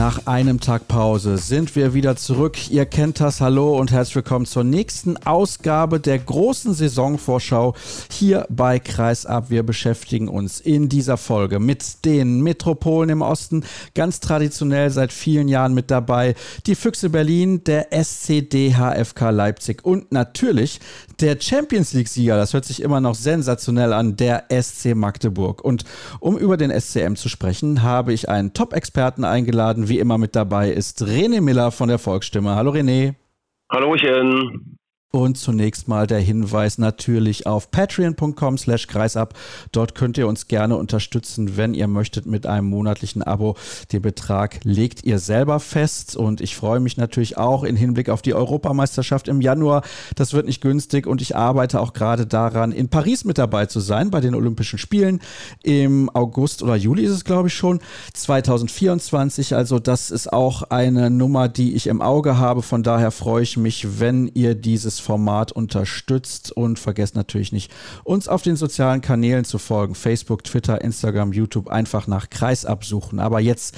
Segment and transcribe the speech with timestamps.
[0.00, 2.70] Nach einem Tag Pause sind wir wieder zurück.
[2.70, 3.42] Ihr kennt das.
[3.42, 7.74] Hallo und herzlich willkommen zur nächsten Ausgabe der großen Saisonvorschau
[8.10, 9.50] hier bei Kreisab.
[9.50, 13.62] Wir beschäftigen uns in dieser Folge mit den Metropolen im Osten,
[13.94, 16.34] ganz traditionell seit vielen Jahren mit dabei.
[16.64, 20.80] Die Füchse Berlin, der SCDHFK Leipzig und natürlich
[21.20, 22.36] der Champions League-Sieger.
[22.36, 25.64] Das hört sich immer noch sensationell an, der SC Magdeburg.
[25.64, 25.84] Und
[26.20, 30.70] um über den SCM zu sprechen, habe ich einen Top-Experten eingeladen wie immer mit dabei
[30.70, 32.54] ist René Miller von der Volksstimme.
[32.54, 33.14] Hallo René.
[33.70, 34.79] Hallöchen.
[35.12, 39.34] Und zunächst mal der Hinweis natürlich auf patreon.com slash kreisab.
[39.72, 43.56] Dort könnt ihr uns gerne unterstützen, wenn ihr möchtet mit einem monatlichen Abo.
[43.90, 48.22] Den Betrag legt ihr selber fest und ich freue mich natürlich auch in Hinblick auf
[48.22, 49.82] die Europameisterschaft im Januar.
[50.14, 53.80] Das wird nicht günstig und ich arbeite auch gerade daran, in Paris mit dabei zu
[53.80, 55.20] sein bei den Olympischen Spielen.
[55.64, 57.80] Im August oder Juli ist es, glaube ich, schon
[58.14, 59.56] 2024.
[59.56, 62.62] Also das ist auch eine Nummer, die ich im Auge habe.
[62.62, 67.72] Von daher freue ich mich, wenn ihr dieses Format unterstützt und vergesst natürlich nicht,
[68.04, 69.94] uns auf den sozialen Kanälen zu folgen.
[69.94, 71.68] Facebook, Twitter, Instagram, YouTube.
[71.68, 73.18] Einfach nach Kreis absuchen.
[73.18, 73.76] Aber jetzt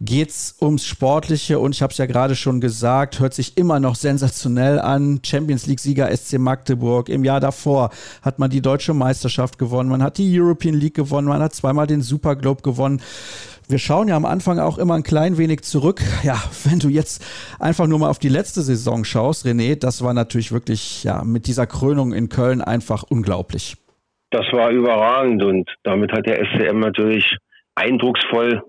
[0.00, 3.94] geht's ums Sportliche und ich habe es ja gerade schon gesagt, hört sich immer noch
[3.94, 5.20] sensationell an.
[5.24, 7.08] Champions League-Sieger SC Magdeburg.
[7.08, 7.90] Im Jahr davor
[8.22, 11.86] hat man die deutsche Meisterschaft gewonnen, man hat die European League gewonnen, man hat zweimal
[11.86, 13.00] den Super Globe gewonnen.
[13.66, 16.00] Wir schauen ja am Anfang auch immer ein klein wenig zurück.
[16.22, 17.24] Ja, wenn du jetzt
[17.60, 21.46] einfach nur mal auf die letzte Saison schaust, René, das war natürlich wirklich ja mit
[21.46, 23.76] dieser Krönung in Köln einfach unglaublich.
[24.30, 27.36] Das war überragend und damit hat der SCM natürlich
[27.74, 28.62] eindrucksvoll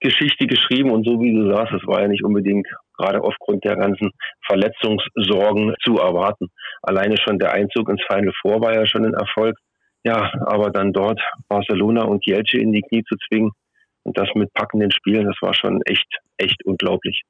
[0.00, 2.66] Geschichte geschrieben und so wie du sagst, es war ja nicht unbedingt
[2.98, 4.10] gerade aufgrund der ganzen
[4.46, 6.48] Verletzungssorgen zu erwarten.
[6.82, 9.56] Alleine schon der Einzug ins Final Four war ja schon ein Erfolg.
[10.04, 13.52] Ja, aber dann dort Barcelona und Jelce in die Knie zu zwingen,
[14.04, 17.22] und das mit packenden Spielen, das war schon echt, echt unglaublich.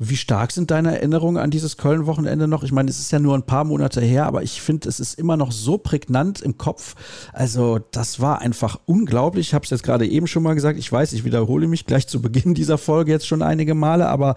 [0.00, 2.62] Wie stark sind deine Erinnerungen an dieses Köln-Wochenende noch?
[2.62, 5.18] Ich meine, es ist ja nur ein paar Monate her, aber ich finde, es ist
[5.18, 6.94] immer noch so prägnant im Kopf.
[7.32, 9.48] Also, das war einfach unglaublich.
[9.48, 10.78] Ich habe es jetzt gerade eben schon mal gesagt.
[10.78, 14.36] Ich weiß, ich wiederhole mich gleich zu Beginn dieser Folge jetzt schon einige Male, aber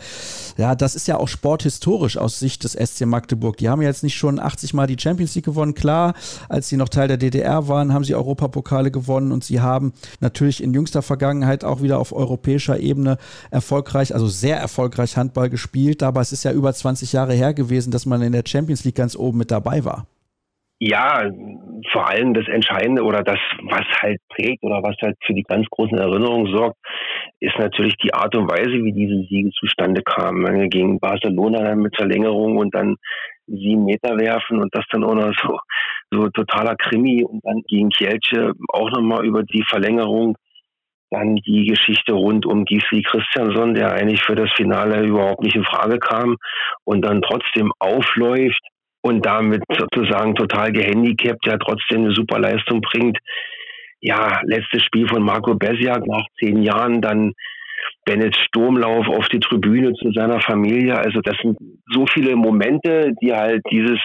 [0.58, 3.58] ja, das ist ja auch sporthistorisch aus Sicht des SC Magdeburg.
[3.58, 5.76] Die haben ja jetzt nicht schon 80 Mal die Champions League gewonnen.
[5.76, 6.16] Klar,
[6.50, 10.64] als sie noch Teil der DDR waren, haben sie Europapokale gewonnen und sie haben natürlich
[10.64, 13.20] in jüngster Vergangenheit auch wieder auf europäischer Ebene
[13.52, 17.92] erfolgreich, also sehr erfolgreich Handball gespielt, aber es ist ja über 20 Jahre her gewesen,
[17.92, 20.08] dass man in der Champions League ganz oben mit dabei war.
[20.80, 21.30] Ja,
[21.92, 23.38] vor allem das Entscheidende oder das,
[23.70, 26.78] was halt prägt oder was halt für die ganz großen Erinnerungen sorgt,
[27.40, 30.72] ist natürlich die Art und Weise, wie diese Siege zustande kamen.
[30.72, 32.96] Gegen Barcelona dann mit Verlängerung und dann
[33.46, 35.60] sieben Meter werfen und das dann auch noch so,
[36.10, 40.36] so totaler Krimi und dann gegen Kielce auch nochmal über die Verlängerung
[41.12, 45.66] dann die Geschichte rund um Gisli Christiansson, der eigentlich für das Finale überhaupt nicht in
[45.66, 46.38] Frage kam
[46.86, 48.62] und dann trotzdem aufläuft
[49.02, 53.18] und damit sozusagen total gehandicapt, ja trotzdem eine super Leistung bringt.
[54.00, 57.34] Ja, letztes Spiel von Marco Besiak nach zehn Jahren, dann
[58.06, 60.98] Bennett Sturmlauf auf die Tribüne zu seiner Familie.
[60.98, 61.58] Also das sind
[61.92, 64.00] so viele Momente, die halt dieses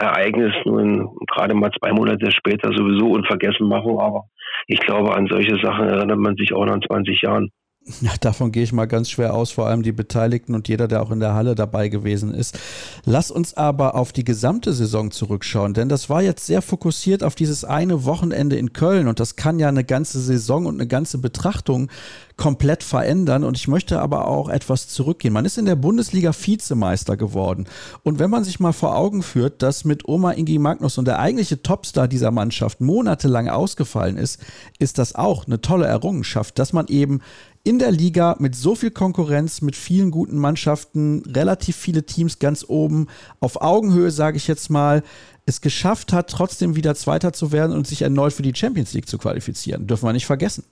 [0.00, 3.98] Ereignis nun gerade mal zwei Monate später sowieso unvergessen machen.
[4.00, 4.24] Aber
[4.66, 7.50] ich glaube, an solche Sachen erinnert man sich auch nach 20 Jahren.
[8.00, 11.02] Ja, davon gehe ich mal ganz schwer aus, vor allem die Beteiligten und jeder, der
[11.02, 12.58] auch in der Halle dabei gewesen ist.
[13.04, 17.34] Lass uns aber auf die gesamte Saison zurückschauen, denn das war jetzt sehr fokussiert auf
[17.34, 21.18] dieses eine Wochenende in Köln und das kann ja eine ganze Saison und eine ganze
[21.18, 21.90] Betrachtung
[22.36, 25.34] komplett verändern und ich möchte aber auch etwas zurückgehen.
[25.34, 27.66] Man ist in der Bundesliga Vizemeister geworden
[28.02, 31.18] und wenn man sich mal vor Augen führt, dass mit Oma Ingi Magnus und der
[31.18, 34.40] eigentliche Topstar dieser Mannschaft monatelang ausgefallen ist,
[34.78, 37.20] ist das auch eine tolle Errungenschaft, dass man eben
[37.64, 42.64] in der Liga mit so viel Konkurrenz, mit vielen guten Mannschaften, relativ viele Teams ganz
[42.68, 43.08] oben,
[43.40, 45.02] auf Augenhöhe, sage ich jetzt mal,
[45.46, 49.08] es geschafft hat, trotzdem wieder Zweiter zu werden und sich erneut für die Champions League
[49.08, 49.86] zu qualifizieren.
[49.86, 50.64] Dürfen wir nicht vergessen.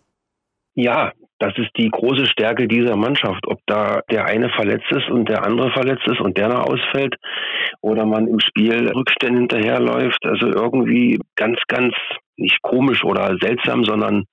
[0.74, 3.46] Ja, das ist die große Stärke dieser Mannschaft.
[3.46, 7.16] Ob da der eine verletzt ist und der andere verletzt ist und der noch ausfällt
[7.80, 10.24] oder man im Spiel Rückstände hinterherläuft.
[10.24, 11.94] Also irgendwie ganz, ganz
[12.36, 14.24] nicht komisch oder seltsam, sondern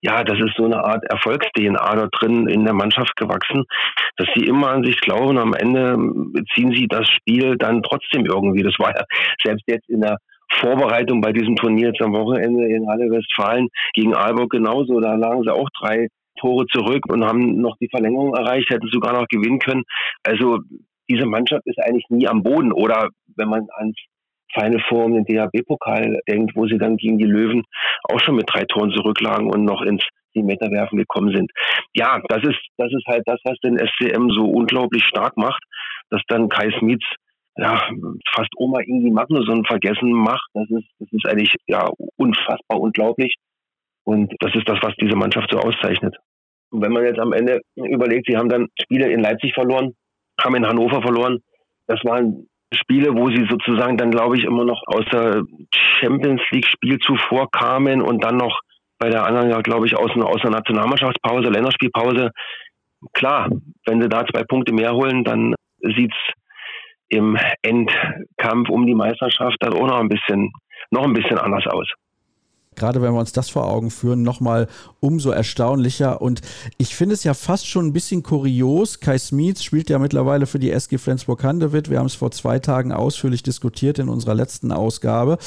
[0.00, 3.64] ja, das ist so eine Art Erfolgs-DNA dort drin in der Mannschaft gewachsen,
[4.16, 5.96] dass sie immer an sich glauben, am Ende
[6.54, 8.62] ziehen sie das Spiel dann trotzdem irgendwie.
[8.62, 9.04] Das war ja
[9.42, 10.18] selbst jetzt in der
[10.52, 15.00] Vorbereitung bei diesem Turnier jetzt am Wochenende in Halle Westfalen gegen Aalborg genauso.
[15.00, 16.08] Da lagen sie auch drei
[16.40, 19.82] Tore zurück und haben noch die Verlängerung erreicht, hätten sogar noch gewinnen können.
[20.22, 20.60] Also
[21.10, 22.72] diese Mannschaft ist eigentlich nie am Boden.
[22.72, 23.96] Oder wenn man ans
[24.54, 27.64] Final Four den DHB-Pokal denkt, wo sie dann gegen die Löwen
[28.04, 30.02] auch schon mit drei Toren zurücklagen und noch ins
[30.34, 31.50] Meter gekommen sind.
[31.94, 35.62] Ja, das ist, das ist halt das, was den SCM so unglaublich stark macht,
[36.10, 37.04] dass dann Kai Smits
[37.56, 37.88] ja,
[38.32, 40.48] fast Oma Ingi Magnusson vergessen macht.
[40.54, 43.34] Das ist, das ist eigentlich ja unfassbar unglaublich.
[44.04, 46.16] Und das ist das, was diese Mannschaft so auszeichnet.
[46.70, 49.94] Und wenn man jetzt am Ende überlegt, sie haben dann Spiele in Leipzig verloren,
[50.40, 51.40] haben in Hannover verloren.
[51.88, 55.42] Das waren Spiele, wo sie sozusagen dann, glaube ich, immer noch aus der
[56.00, 58.60] Champions League Spiel zuvor kamen und dann noch
[58.98, 62.30] bei der anderen, ja, glaube ich, aus, aus einer Nationalmannschaftspause, Länderspielpause.
[63.12, 63.48] Klar,
[63.86, 66.16] wenn sie da zwei Punkte mehr holen, dann sieht's
[67.08, 70.52] im Endkampf um die Meisterschaft dann auch noch ein bisschen,
[70.90, 71.88] noch ein bisschen anders aus
[72.78, 74.68] gerade wenn wir uns das vor Augen führen, nochmal
[75.00, 76.22] umso erstaunlicher.
[76.22, 76.40] Und
[76.78, 79.00] ich finde es ja fast schon ein bisschen kurios.
[79.00, 81.90] Kai Smith spielt ja mittlerweile für die SG Flensburg-Handewitt.
[81.90, 85.38] Wir haben es vor zwei Tagen ausführlich diskutiert in unserer letzten Ausgabe.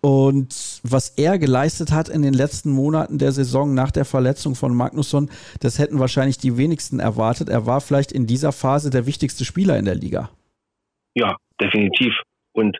[0.00, 4.74] Und was er geleistet hat in den letzten Monaten der Saison nach der Verletzung von
[4.74, 5.30] Magnusson,
[5.60, 7.48] das hätten wahrscheinlich die wenigsten erwartet.
[7.48, 10.30] Er war vielleicht in dieser Phase der wichtigste Spieler in der Liga.
[11.14, 12.12] Ja, definitiv.
[12.52, 12.78] Und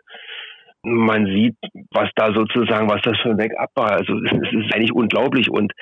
[0.87, 1.55] man sieht,
[1.91, 3.91] was da sozusagen, was das für ein Backup war.
[3.91, 5.73] Also es ist eigentlich unglaublich und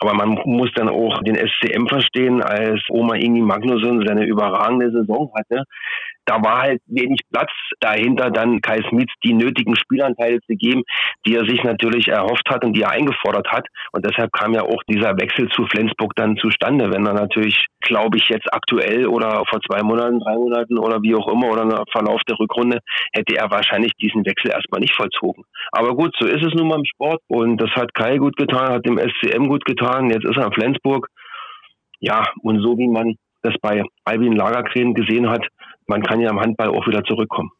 [0.00, 5.32] aber man muss dann auch den SCM verstehen, als Oma Ingi Magnusson seine überragende Saison
[5.34, 5.64] hatte
[6.26, 7.50] da war halt wenig Platz
[7.80, 10.82] dahinter, dann Kai Smith die nötigen Spielanteile zu geben,
[11.24, 13.66] die er sich natürlich erhofft hat und die er eingefordert hat.
[13.92, 16.90] Und deshalb kam ja auch dieser Wechsel zu Flensburg dann zustande.
[16.92, 21.14] Wenn er natürlich, glaube ich, jetzt aktuell oder vor zwei Monaten, drei Monaten oder wie
[21.14, 22.80] auch immer oder im Verlauf der Rückrunde,
[23.12, 25.44] hätte er wahrscheinlich diesen Wechsel erstmal nicht vollzogen.
[25.70, 28.72] Aber gut, so ist es nun mal im Sport und das hat Kai gut getan,
[28.72, 29.85] hat dem SCM gut getan.
[30.10, 31.08] Jetzt ist er in Flensburg.
[32.00, 35.46] Ja, und so wie man das bei Albin Lagerkren gesehen hat,
[35.86, 37.50] man kann ja im Handball auch wieder zurückkommen.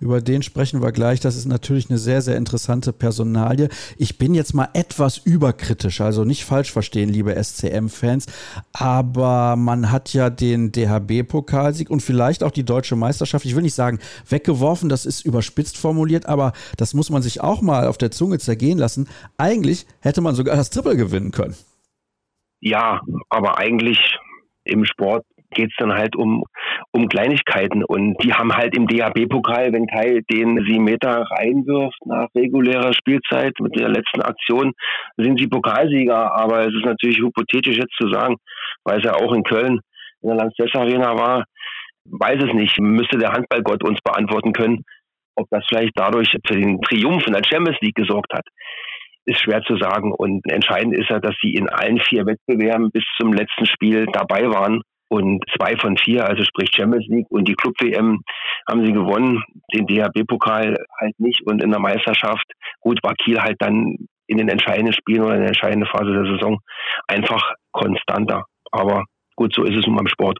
[0.00, 1.20] Über den sprechen wir gleich.
[1.20, 3.68] Das ist natürlich eine sehr, sehr interessante Personalie.
[3.96, 8.26] Ich bin jetzt mal etwas überkritisch, also nicht falsch verstehen, liebe SCM-Fans.
[8.72, 13.74] Aber man hat ja den DHB-Pokalsieg und vielleicht auch die deutsche Meisterschaft, ich will nicht
[13.74, 13.98] sagen
[14.28, 18.38] weggeworfen, das ist überspitzt formuliert, aber das muss man sich auch mal auf der Zunge
[18.38, 19.08] zergehen lassen.
[19.36, 21.54] Eigentlich hätte man sogar das Triple gewinnen können.
[22.60, 23.98] Ja, aber eigentlich
[24.64, 26.44] im Sport geht es dann halt um,
[26.92, 27.84] um Kleinigkeiten.
[27.84, 33.52] Und die haben halt im DHB-Pokal, wenn Kai den sieben Meter reinwirft nach regulärer Spielzeit
[33.60, 34.72] mit der letzten Aktion,
[35.16, 36.32] sind sie Pokalsieger.
[36.34, 38.36] Aber es ist natürlich hypothetisch jetzt zu sagen,
[38.84, 39.80] weil es ja auch in Köln
[40.22, 41.44] in der Lanxess Arena war,
[42.04, 42.78] weiß es nicht.
[42.80, 44.82] Müsste der Handballgott uns beantworten können,
[45.36, 48.44] ob das vielleicht dadurch für den Triumph in der Champions League gesorgt hat
[49.24, 50.12] ist schwer zu sagen.
[50.12, 54.48] Und entscheidend ist ja, dass sie in allen vier Wettbewerben bis zum letzten Spiel dabei
[54.48, 54.82] waren.
[55.12, 58.22] Und zwei von vier, also sprich Champions League und die Club WM,
[58.66, 59.44] haben sie gewonnen.
[59.74, 61.42] Den DHB-Pokal halt nicht.
[61.42, 62.46] Und in der Meisterschaft,
[62.80, 66.24] gut, war Kiel halt dann in den entscheidenden Spielen oder in der entscheidenden Phase der
[66.24, 66.60] Saison
[67.08, 68.46] einfach konstanter.
[68.70, 69.04] Aber
[69.36, 70.38] gut, so ist es nun beim Sport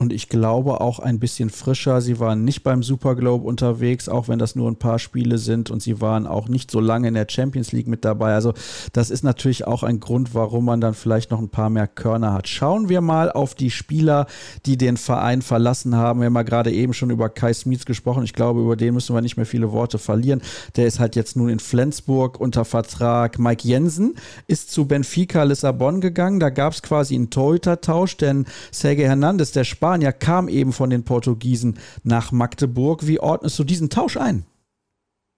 [0.00, 2.00] und ich glaube auch ein bisschen frischer.
[2.00, 5.70] Sie waren nicht beim Super Globe unterwegs, auch wenn das nur ein paar Spiele sind
[5.70, 8.32] und sie waren auch nicht so lange in der Champions League mit dabei.
[8.32, 8.54] Also
[8.94, 12.32] das ist natürlich auch ein Grund, warum man dann vielleicht noch ein paar mehr Körner
[12.32, 12.48] hat.
[12.48, 14.26] Schauen wir mal auf die Spieler,
[14.64, 16.20] die den Verein verlassen haben.
[16.20, 18.24] Wir haben ja gerade eben schon über Kai Smits gesprochen.
[18.24, 20.40] Ich glaube, über den müssen wir nicht mehr viele Worte verlieren.
[20.76, 23.38] Der ist halt jetzt nun in Flensburg unter Vertrag.
[23.38, 24.14] Mike Jensen
[24.46, 26.40] ist zu Benfica Lissabon gegangen.
[26.40, 30.88] Da gab es quasi einen Torhüter-Tausch, denn Sergei Hernandez, der Spanier, Spanier kam eben von
[30.88, 33.08] den Portugiesen nach Magdeburg.
[33.08, 34.44] Wie ordnest du diesen Tausch ein?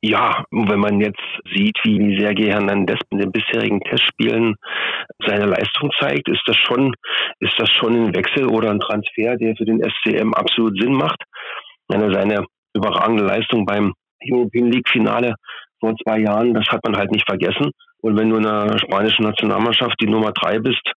[0.03, 4.57] Ja, wenn man jetzt sieht, wie Sergei Hernandez in den bisherigen Testspielen
[5.27, 6.93] seine Leistung zeigt, ist das schon,
[7.41, 11.23] ist das schon ein Wechsel oder ein Transfer, der für den SCM absolut Sinn macht.
[11.89, 12.45] Eine, seine
[12.75, 13.95] überragende Leistung beim
[14.31, 15.35] European League Finale
[15.81, 17.71] vor zwei Jahren, das hat man halt nicht vergessen.
[18.03, 20.93] Und wenn du in der spanischen Nationalmannschaft die Nummer drei bist,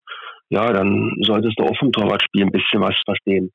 [0.49, 3.51] ja, dann solltest du auch vom Torwartspiel ein bisschen was verstehen.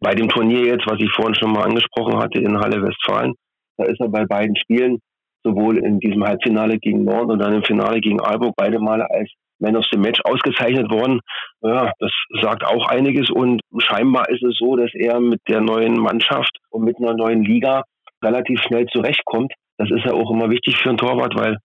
[0.00, 3.34] Bei dem Turnier jetzt, was ich vorhin schon mal angesprochen hatte in Halle Westfalen,
[3.76, 4.98] da ist er bei beiden Spielen,
[5.44, 9.30] sowohl in diesem Halbfinale gegen Nord und dann im Finale gegen Aalborg, beide Male als
[9.60, 11.20] Man of the Match ausgezeichnet worden.
[11.62, 15.94] Ja, das sagt auch einiges und scheinbar ist es so, dass er mit der neuen
[15.94, 17.82] Mannschaft und mit einer neuen Liga
[18.22, 19.52] relativ schnell zurechtkommt.
[19.76, 21.58] Das ist ja auch immer wichtig für einen Torwart, weil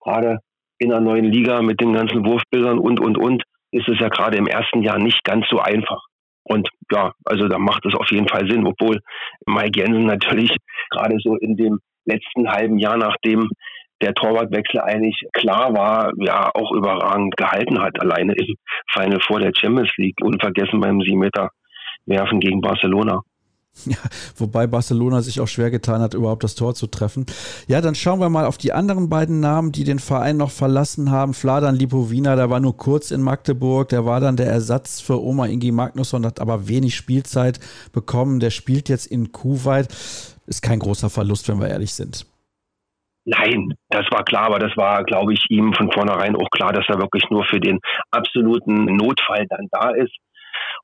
[0.00, 0.38] gerade
[0.78, 4.38] in einer neuen Liga mit den ganzen Wurfbildern und, und, und, ist es ja gerade
[4.38, 6.04] im ersten Jahr nicht ganz so einfach.
[6.44, 9.00] Und ja, also da macht es auf jeden Fall Sinn, obwohl
[9.46, 10.54] Mike Jensen natürlich
[10.90, 13.48] gerade so in dem letzten halben Jahr, nachdem
[14.00, 18.56] der Torwartwechsel eigentlich klar war, ja auch überragend gehalten hat, alleine im
[18.92, 21.50] Final vor der Champions League, unvergessen beim 7 Meter
[22.06, 23.22] werfen gegen Barcelona.
[23.86, 23.96] Ja,
[24.36, 27.26] wobei Barcelona sich auch schwer getan hat, überhaupt das Tor zu treffen.
[27.66, 31.10] Ja, dann schauen wir mal auf die anderen beiden Namen, die den Verein noch verlassen
[31.10, 31.34] haben.
[31.34, 35.46] Fladan Lipovina, der war nur kurz in Magdeburg, der war dann der Ersatz für Oma
[35.46, 37.60] Ingi Magnusson, hat aber wenig Spielzeit
[37.92, 38.40] bekommen.
[38.40, 39.88] Der spielt jetzt in Kuwait.
[40.46, 42.26] Ist kein großer Verlust, wenn wir ehrlich sind.
[43.24, 46.84] Nein, das war klar, aber das war, glaube ich, ihm von vornherein auch klar, dass
[46.88, 47.78] er wirklich nur für den
[48.10, 50.16] absoluten Notfall dann da ist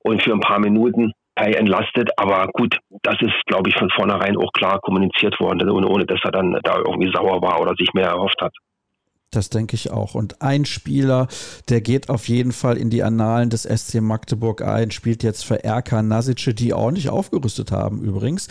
[0.05, 1.13] und für ein paar Minuten
[1.47, 2.11] entlastet.
[2.17, 6.21] Aber gut, das ist, glaube ich, von vornherein auch klar kommuniziert worden, ohne, ohne dass
[6.25, 8.53] er dann da irgendwie sauer war oder sich mehr erhofft hat.
[9.31, 10.15] Das denke ich auch.
[10.15, 11.29] Und ein Spieler,
[11.69, 15.63] der geht auf jeden Fall in die Annalen des SC Magdeburg ein, spielt jetzt für
[15.63, 18.49] RK Nasice, die ordentlich aufgerüstet haben übrigens,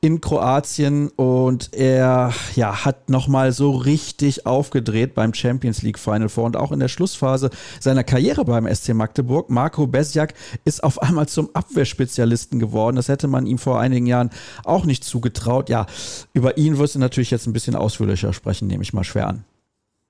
[0.00, 1.08] in Kroatien.
[1.08, 6.70] Und er ja, hat nochmal so richtig aufgedreht beim Champions League Final Four und auch
[6.70, 9.50] in der Schlussphase seiner Karriere beim SC Magdeburg.
[9.50, 10.34] Marco Besjak
[10.64, 12.94] ist auf einmal zum Abwehrspezialisten geworden.
[12.94, 14.30] Das hätte man ihm vor einigen Jahren
[14.62, 15.68] auch nicht zugetraut.
[15.68, 15.86] Ja,
[16.34, 19.44] über ihn wirst du natürlich jetzt ein bisschen ausführlicher sprechen, nehme ich mal schwer an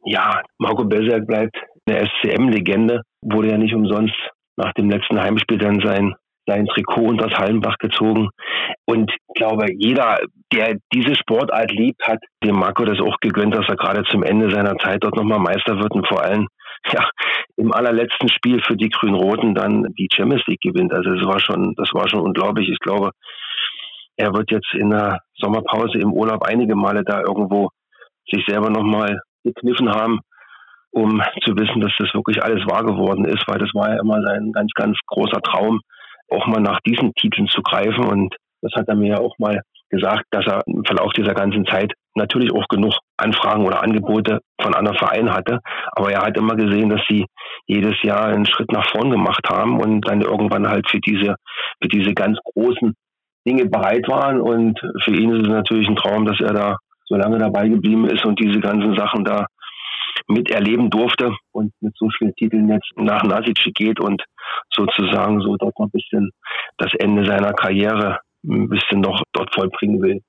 [0.05, 4.17] ja, Marco Berserk bleibt eine SCM-Legende, wurde ja nicht umsonst
[4.57, 6.15] nach dem letzten Heimspiel dann sein,
[6.47, 8.29] sein Trikot unter das Hallenbach gezogen.
[8.87, 10.19] Und ich glaube, jeder,
[10.53, 14.51] der diese Sportart liebt, hat dem Marco das auch gegönnt, dass er gerade zum Ende
[14.51, 16.49] seiner Zeit dort nochmal Meister wird und vor allem
[16.93, 17.09] ja,
[17.57, 20.93] im allerletzten Spiel für die Grün-Roten dann die Champions League gewinnt.
[20.93, 22.69] Also das war schon, das war schon unglaublich.
[22.71, 23.11] Ich glaube,
[24.17, 27.69] er wird jetzt in der Sommerpause im Urlaub einige Male da irgendwo
[28.31, 30.21] sich selber nochmal gekniffen haben,
[30.91, 34.21] um zu wissen, dass das wirklich alles wahr geworden ist, weil das war ja immer
[34.23, 35.81] sein ganz, ganz großer Traum,
[36.29, 38.05] auch mal nach diesen Titeln zu greifen.
[38.05, 41.67] Und das hat er mir ja auch mal gesagt, dass er im Verlauf dieser ganzen
[41.67, 45.61] Zeit natürlich auch genug Anfragen oder Angebote von anderen Vereinen hatte.
[45.93, 47.27] Aber er hat immer gesehen, dass sie
[47.67, 51.37] jedes Jahr einen Schritt nach vorn gemacht haben und dann irgendwann halt für diese,
[51.83, 52.95] für diese ganz großen
[53.47, 54.41] Dinge bereit waren.
[54.41, 56.77] Und für ihn ist es natürlich ein Traum, dass er da
[57.11, 59.47] so lange dabei geblieben ist und diese ganzen Sachen da
[60.29, 64.23] miterleben durfte und mit so vielen Titeln jetzt nach Nasic geht und
[64.73, 66.31] sozusagen so dort noch ein bisschen
[66.79, 70.21] das Ende seiner Karriere ein bisschen noch dort vollbringen will.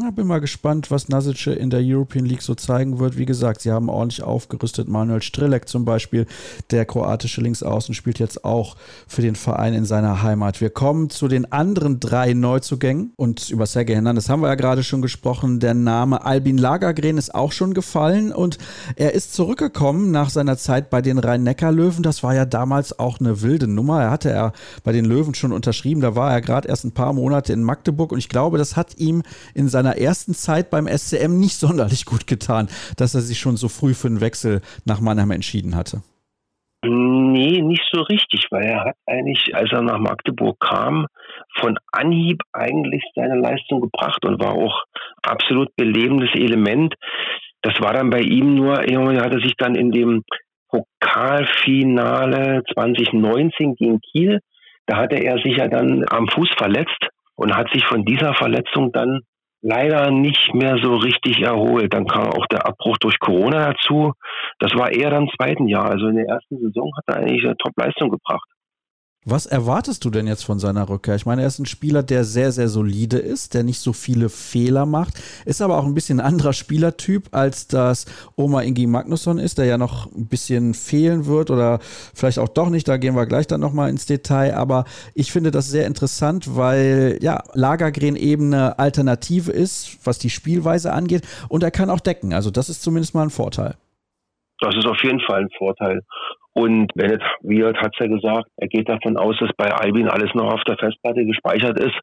[0.00, 3.18] Ja, bin mal gespannt, was Nasice in der European League so zeigen wird.
[3.18, 4.88] Wie gesagt, sie haben ordentlich aufgerüstet.
[4.88, 6.26] Manuel Strelek zum Beispiel,
[6.70, 10.62] der kroatische Linksaußen, spielt jetzt auch für den Verein in seiner Heimat.
[10.62, 13.12] Wir kommen zu den anderen drei Neuzugängen.
[13.16, 15.60] Und über Sergei Hernandez haben wir ja gerade schon gesprochen.
[15.60, 18.56] Der Name Albin Lagergren ist auch schon gefallen und
[18.96, 22.02] er ist zurückgekommen nach seiner Zeit bei den Rhein-Neckar-Löwen.
[22.02, 24.00] Das war ja damals auch eine wilde Nummer.
[24.00, 24.52] Er hatte er
[24.84, 26.00] bei den Löwen schon unterschrieben.
[26.00, 28.96] Da war er gerade erst ein paar Monate in Magdeburg und ich glaube, das hat
[28.96, 29.22] ihm
[29.52, 33.56] in seiner seiner ersten Zeit beim SCM nicht sonderlich gut getan, dass er sich schon
[33.56, 36.02] so früh für einen Wechsel nach Mannheim entschieden hatte.
[36.84, 41.06] Nee, nicht so richtig, weil er hat eigentlich, als er nach Magdeburg kam,
[41.60, 44.82] von Anhieb eigentlich seine Leistung gebracht und war auch
[45.22, 46.94] absolut belebendes Element.
[47.62, 50.24] Das war dann bei ihm nur, er hatte sich dann in dem
[50.68, 54.40] Pokalfinale 2019 gegen Kiel,
[54.86, 58.90] da hatte er sich ja dann am Fuß verletzt und hat sich von dieser Verletzung
[58.92, 59.20] dann
[59.62, 61.94] leider nicht mehr so richtig erholt.
[61.94, 64.12] Dann kam auch der Abbruch durch Corona dazu.
[64.58, 65.90] Das war eher dann im zweiten Jahr.
[65.90, 68.48] Also in der ersten Saison hat er eigentlich eine Top-Leistung gebracht.
[69.24, 71.14] Was erwartest du denn jetzt von seiner Rückkehr?
[71.14, 74.28] Ich meine, er ist ein Spieler, der sehr, sehr solide ist, der nicht so viele
[74.28, 75.14] Fehler macht,
[75.44, 79.66] ist aber auch ein bisschen ein anderer Spielertyp, als das Oma Ingi Magnusson ist, der
[79.66, 81.78] ja noch ein bisschen fehlen wird oder
[82.14, 85.52] vielleicht auch doch nicht, da gehen wir gleich dann nochmal ins Detail, aber ich finde
[85.52, 91.62] das sehr interessant, weil ja, Lagergren eben eine Alternative ist, was die Spielweise angeht und
[91.62, 93.76] er kann auch decken, also das ist zumindest mal ein Vorteil.
[94.58, 96.02] Das ist auf jeden Fall ein Vorteil.
[96.54, 100.52] Und Bennett Wirt hat ja gesagt, er geht davon aus, dass bei Albin alles noch
[100.52, 101.98] auf der Festplatte gespeichert ist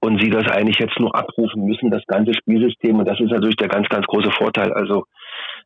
[0.00, 2.98] und sie das eigentlich jetzt nur abrufen müssen, das ganze Spielsystem.
[2.98, 4.72] Und das ist natürlich der ganz, ganz große Vorteil.
[4.72, 5.04] Also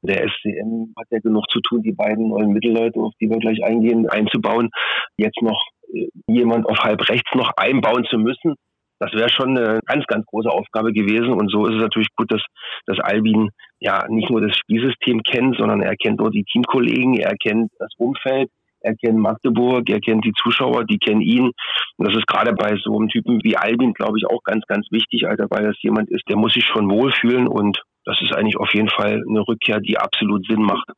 [0.02, 3.62] der SCM hat ja genug zu tun, die beiden neuen Mittelleute, auf die wir gleich
[3.62, 4.70] eingehen, einzubauen.
[5.18, 5.62] Jetzt noch
[5.92, 8.54] äh, jemand auf halb rechts noch einbauen zu müssen,
[8.98, 11.32] das wäre schon eine ganz, ganz große Aufgabe gewesen.
[11.32, 12.42] Und so ist es natürlich gut, dass,
[12.86, 17.36] dass Albin ja nicht nur das Spielsystem kennt, sondern er kennt auch die Teamkollegen, er
[17.36, 21.50] kennt das Umfeld, er kennt Magdeburg, er kennt die Zuschauer, die kennen ihn.
[21.96, 24.86] Und das ist gerade bei so einem Typen wie Albin, glaube ich, auch ganz, ganz
[24.90, 28.58] wichtig, Alter, weil das jemand ist, der muss sich schon wohlfühlen und das ist eigentlich
[28.58, 30.90] auf jeden Fall eine Rückkehr, die absolut Sinn macht.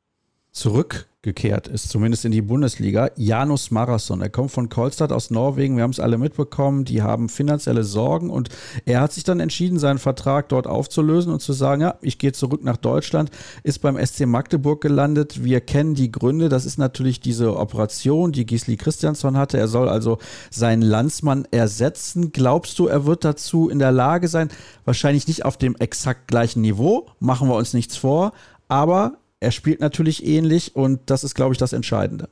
[0.50, 3.10] Zurück zurückgekehrt ist, zumindest in die Bundesliga.
[3.16, 7.28] Janus Marathon, er kommt von Kolstad aus Norwegen, wir haben es alle mitbekommen, die haben
[7.28, 8.48] finanzielle Sorgen und
[8.84, 12.32] er hat sich dann entschieden, seinen Vertrag dort aufzulösen und zu sagen, ja, ich gehe
[12.32, 13.30] zurück nach Deutschland,
[13.64, 15.42] ist beim SC Magdeburg gelandet.
[15.42, 19.58] Wir kennen die Gründe, das ist natürlich diese Operation, die Gisli Christiansson hatte.
[19.58, 20.18] Er soll also
[20.50, 22.30] seinen Landsmann ersetzen.
[22.30, 24.48] Glaubst du, er wird dazu in der Lage sein?
[24.84, 28.32] Wahrscheinlich nicht auf dem exakt gleichen Niveau, machen wir uns nichts vor,
[28.68, 32.28] aber er spielt natürlich ähnlich und das ist, glaube ich, das Entscheidende.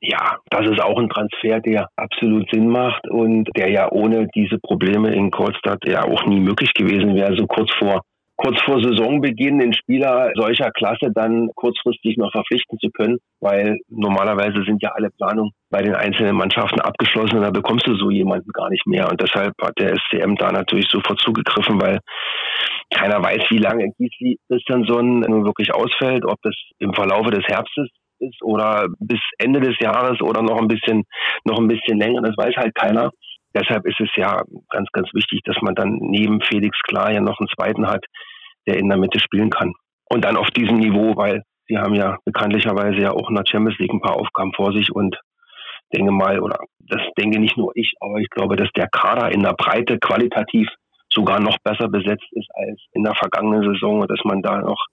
[0.00, 4.58] Ja, das ist auch ein Transfer, der absolut Sinn macht und der ja ohne diese
[4.58, 8.02] Probleme in Kolstadt ja auch nie möglich gewesen wäre, so kurz vor
[8.36, 14.62] kurz vor Saisonbeginn einen Spieler solcher Klasse dann kurzfristig noch verpflichten zu können, weil normalerweise
[14.64, 18.50] sind ja alle Planungen bei den einzelnen Mannschaften abgeschlossen und da bekommst du so jemanden
[18.52, 19.08] gar nicht mehr.
[19.08, 22.00] Und deshalb hat der SCM da natürlich sofort zugegriffen, weil
[22.94, 27.88] keiner weiß, wie lange Gisli Christiansson nun wirklich ausfällt, ob das im Verlaufe des Herbstes
[28.20, 31.04] ist oder bis Ende des Jahres oder noch ein bisschen,
[31.44, 32.22] noch ein bisschen länger.
[32.22, 33.10] Das weiß halt keiner.
[33.54, 37.38] Deshalb ist es ja ganz, ganz wichtig, dass man dann neben Felix Klar ja noch
[37.38, 38.04] einen zweiten hat,
[38.66, 39.72] der in der Mitte spielen kann.
[40.10, 43.78] Und dann auf diesem Niveau, weil sie haben ja bekanntlicherweise ja auch in der Champions
[43.78, 45.16] League ein paar Aufgaben vor sich und
[45.94, 49.42] denke mal, oder das denke nicht nur ich, aber ich glaube, dass der Kader in
[49.42, 50.68] der Breite qualitativ
[51.14, 54.86] sogar noch besser besetzt ist als in der vergangenen Saison und dass man da noch,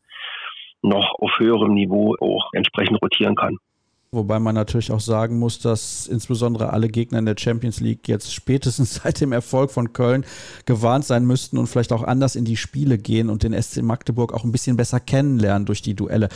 [0.81, 3.57] noch auf höherem Niveau auch entsprechend rotieren kann.
[4.13, 8.33] Wobei man natürlich auch sagen muss, dass insbesondere alle Gegner in der Champions League jetzt
[8.33, 10.25] spätestens seit dem Erfolg von Köln
[10.65, 14.33] gewarnt sein müssten und vielleicht auch anders in die Spiele gehen und den SC Magdeburg
[14.33, 16.27] auch ein bisschen besser kennenlernen durch die Duelle.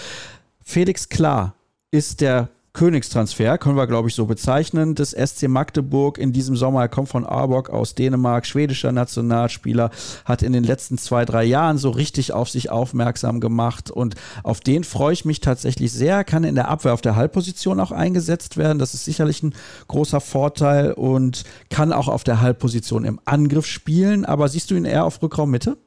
[0.63, 1.55] Felix Klar
[1.91, 6.81] ist der Königstransfer, können wir glaube ich so bezeichnen, des SC Magdeburg in diesem Sommer.
[6.81, 9.89] Er kommt von Aalborg aus Dänemark, schwedischer Nationalspieler,
[10.25, 14.59] hat in den letzten zwei, drei Jahren so richtig auf sich aufmerksam gemacht und auf
[14.59, 16.23] den freue ich mich tatsächlich sehr.
[16.23, 18.77] Kann in der Abwehr auf der Halbposition auch eingesetzt werden.
[18.77, 19.55] Das ist sicherlich ein
[19.87, 24.25] großer Vorteil und kann auch auf der Halbposition im Angriff spielen.
[24.25, 25.77] Aber siehst du ihn eher auf Rückraummitte?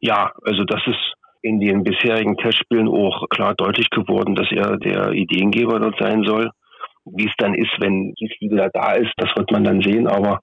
[0.00, 1.13] Ja, also das ist
[1.44, 6.50] in den bisherigen Testspielen auch klar deutlich geworden, dass er der Ideengeber dort sein soll.
[7.04, 10.08] Wie es dann ist, wenn Gisli wieder da ist, das wird man dann sehen.
[10.08, 10.40] Aber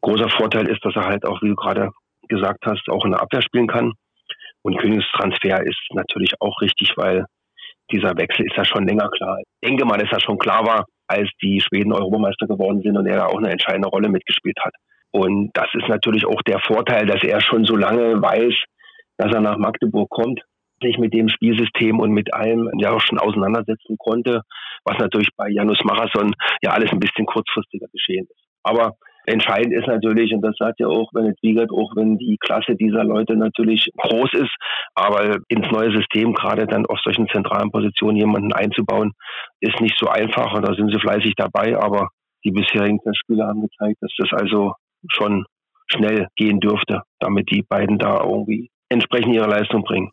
[0.00, 1.90] großer Vorteil ist, dass er halt auch, wie du gerade
[2.28, 3.92] gesagt hast, auch in der Abwehr spielen kann.
[4.62, 7.26] Und Königstransfer ist natürlich auch richtig, weil
[7.92, 9.38] dieser Wechsel ist ja schon länger klar.
[9.38, 13.06] Ich denke mal, dass er schon klar war, als die Schweden Europameister geworden sind und
[13.06, 14.74] er da auch eine entscheidende Rolle mitgespielt hat.
[15.12, 18.54] Und das ist natürlich auch der Vorteil, dass er schon so lange weiß,
[19.16, 20.40] dass er nach Magdeburg kommt,
[20.82, 24.42] sich mit dem Spielsystem und mit allem ja auch schon auseinandersetzen konnte,
[24.84, 28.44] was natürlich bei Janus Marathon ja alles ein bisschen kurzfristiger geschehen ist.
[28.62, 28.92] Aber
[29.26, 33.04] entscheidend ist natürlich, und das sagt ja auch Bennett Wiegert, auch wenn die Klasse dieser
[33.04, 34.54] Leute natürlich groß ist,
[34.94, 39.12] aber ins neue System gerade dann auf solchen zentralen Positionen jemanden einzubauen,
[39.60, 42.08] ist nicht so einfach und da sind sie fleißig dabei, aber
[42.44, 44.74] die bisherigen Spieler haben gezeigt, dass das also
[45.08, 45.44] schon
[45.86, 50.10] schnell gehen dürfte, damit die beiden da irgendwie entsprechend ihre Leistung bringen.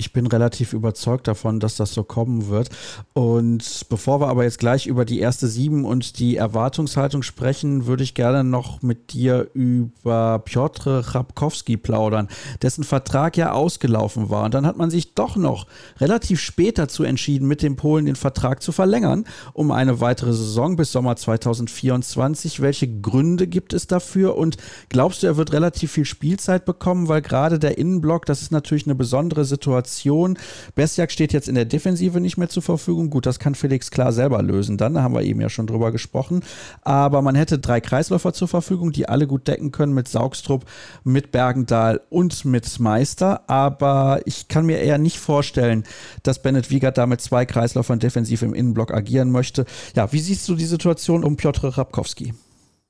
[0.00, 2.70] Ich bin relativ überzeugt davon, dass das so kommen wird.
[3.14, 8.04] Und bevor wir aber jetzt gleich über die erste Sieben und die Erwartungshaltung sprechen, würde
[8.04, 12.28] ich gerne noch mit dir über Piotr Chrapkowski plaudern,
[12.62, 14.44] dessen Vertrag ja ausgelaufen war.
[14.44, 15.66] Und dann hat man sich doch noch
[15.98, 20.76] relativ spät dazu entschieden, mit dem Polen den Vertrag zu verlängern, um eine weitere Saison
[20.76, 22.60] bis Sommer 2024.
[22.60, 24.36] Welche Gründe gibt es dafür?
[24.36, 24.58] Und
[24.90, 27.08] glaubst du, er wird relativ viel Spielzeit bekommen?
[27.08, 30.38] Weil gerade der Innenblock, das ist natürlich eine besondere Situation Situation.
[30.74, 33.10] Besjak steht jetzt in der Defensive nicht mehr zur Verfügung.
[33.10, 34.76] Gut, das kann Felix klar selber lösen.
[34.76, 36.42] Dann da haben wir eben ja schon drüber gesprochen.
[36.82, 40.64] Aber man hätte drei Kreisläufer zur Verfügung, die alle gut decken können mit Saugstrup,
[41.04, 43.48] mit Bergendahl und mit Meister.
[43.48, 45.84] Aber ich kann mir eher nicht vorstellen,
[46.22, 49.64] dass Bennett Wiegert da mit zwei Kreisläufern defensiv im Innenblock agieren möchte.
[49.96, 52.34] Ja, wie siehst du die Situation um Piotr Rabkowski?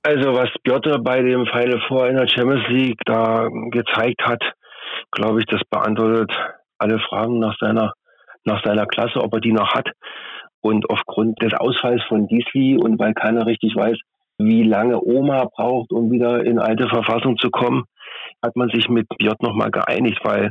[0.02, 4.42] Also was Piotr bei dem Final Four in der Champions League da gezeigt hat,
[5.12, 6.30] glaube ich, das beantwortet
[6.78, 7.92] alle fragen nach seiner,
[8.44, 9.88] nach seiner Klasse, ob er die noch hat.
[10.60, 13.96] Und aufgrund des Ausfalls von Gisli und weil keiner richtig weiß,
[14.38, 17.84] wie lange Oma braucht, um wieder in alte Verfassung zu kommen,
[18.42, 20.50] hat man sich mit Björn nochmal geeinigt, weil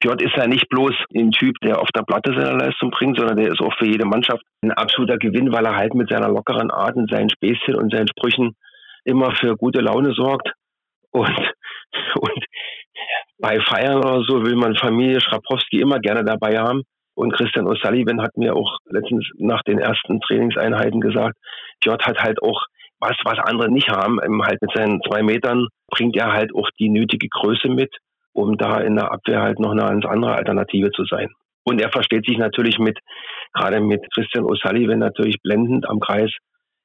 [0.00, 3.36] Björn ist ja nicht bloß ein Typ, der auf der Platte seine Leistung bringt, sondern
[3.36, 6.70] der ist auch für jede Mannschaft ein absoluter Gewinn, weil er halt mit seiner lockeren
[6.70, 8.54] Art und seinen Späßchen und seinen Sprüchen
[9.04, 10.52] immer für gute Laune sorgt.
[11.10, 11.36] Und,
[12.20, 12.44] und
[13.38, 16.82] bei Feiern oder so will man Familie Schrapowski immer gerne dabei haben.
[17.14, 21.36] Und Christian O'Sullivan hat mir auch letztens nach den ersten Trainingseinheiten gesagt,
[21.82, 22.66] J hat halt auch
[23.00, 24.20] was, was andere nicht haben.
[24.20, 27.94] Halt mit seinen zwei Metern bringt er halt auch die nötige Größe mit,
[28.32, 31.28] um da in der Abwehr halt noch eine ganz andere Alternative zu sein.
[31.64, 32.98] Und er versteht sich natürlich mit,
[33.52, 36.32] gerade mit Christian O'Sullivan natürlich blendend am Kreis.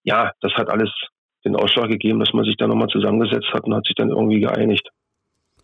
[0.03, 0.91] Ja, das hat alles
[1.45, 4.39] den Ausschlag gegeben, dass man sich da nochmal zusammengesetzt hat und hat sich dann irgendwie
[4.39, 4.87] geeinigt.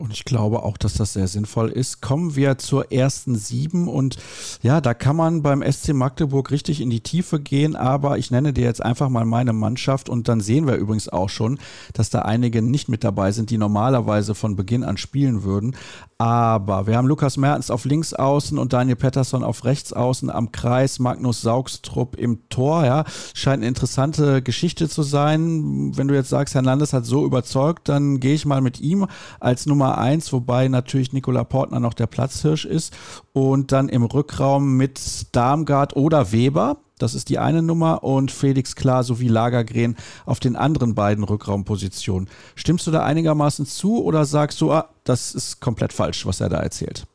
[0.02, 2.00] Und ich glaube auch, dass das sehr sinnvoll ist.
[2.00, 4.16] Kommen wir zur ersten sieben und
[4.62, 8.54] ja, da kann man beim SC Magdeburg richtig in die Tiefe gehen, aber ich nenne
[8.54, 11.60] dir jetzt einfach mal meine Mannschaft und dann sehen wir übrigens auch schon,
[11.92, 15.76] dass da einige nicht mit dabei sind, die normalerweise von Beginn an spielen würden.
[16.18, 20.54] Aber wir haben Lukas Mertens auf links außen und Daniel Pettersson auf rechts außen am
[20.54, 22.86] Kreis, Magnus Saugstrup im Tor.
[22.86, 25.98] Ja, scheint eine interessante Geschichte zu sein.
[25.98, 29.08] Wenn du jetzt sagst, Hernandez hat so überzeugt, dann gehe ich mal mit ihm
[29.40, 32.96] als Nummer eins, wobei natürlich Nikola Portner noch der Platzhirsch ist.
[33.34, 36.78] Und dann im Rückraum mit Darmgard oder Weber.
[37.00, 42.30] Das ist die eine Nummer und Felix Klar sowie Lagergren auf den anderen beiden Rückraumpositionen.
[42.56, 46.50] Stimmst du da einigermaßen zu oder sagst du, ah, das ist komplett falsch, was er
[46.50, 47.06] da erzählt?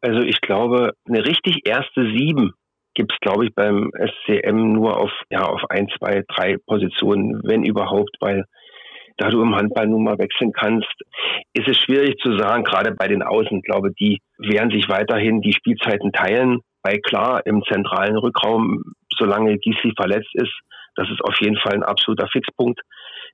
[0.00, 2.52] Also ich glaube, eine richtig erste Sieben
[2.94, 7.64] gibt es, glaube ich, beim SCM nur auf, ja, auf ein, zwei, drei Positionen, wenn
[7.64, 8.44] überhaupt, weil
[9.20, 10.88] da du im Handball nun mal wechseln kannst,
[11.52, 15.52] ist es schwierig zu sagen, gerade bei den Außen, glaube die werden sich weiterhin die
[15.52, 16.60] Spielzeiten teilen.
[16.82, 18.82] Weil klar, im zentralen Rückraum
[19.18, 20.52] solange Gisli verletzt ist.
[20.96, 22.80] Das ist auf jeden Fall ein absoluter Fixpunkt.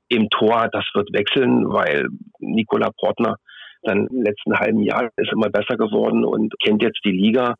[0.09, 2.09] Im Tor, das wird wechseln, weil
[2.41, 3.37] Nikola Portner
[3.83, 7.55] dann im letzten halben Jahr ist immer besser geworden und kennt jetzt die Liga.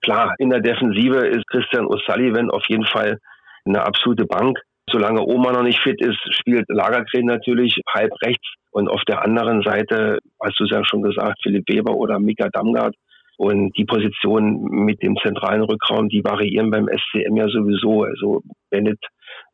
[0.00, 3.18] Klar, in der Defensive ist Christian O'Sullivan auf jeden Fall
[3.64, 4.60] eine absolute Bank.
[4.90, 8.46] Solange Oma noch nicht fit ist, spielt Lagergren natürlich halb rechts.
[8.70, 12.48] Und auf der anderen Seite, hast du es ja schon gesagt, Philipp Weber oder Mika
[12.48, 12.94] Damgard,
[13.36, 18.04] und die Positionen mit dem zentralen Rückraum, die variieren beim SCM ja sowieso.
[18.04, 19.00] Also Bennett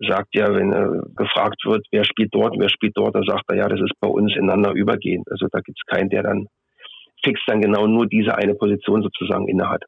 [0.06, 3.56] sagt ja, wenn er gefragt wird, wer spielt dort, wer spielt dort, dann sagt er,
[3.56, 5.26] ja, das ist bei uns ineinander übergehend.
[5.30, 6.46] Also da gibt es keinen, der dann
[7.22, 9.84] fix dann genau nur diese eine Position sozusagen innehat.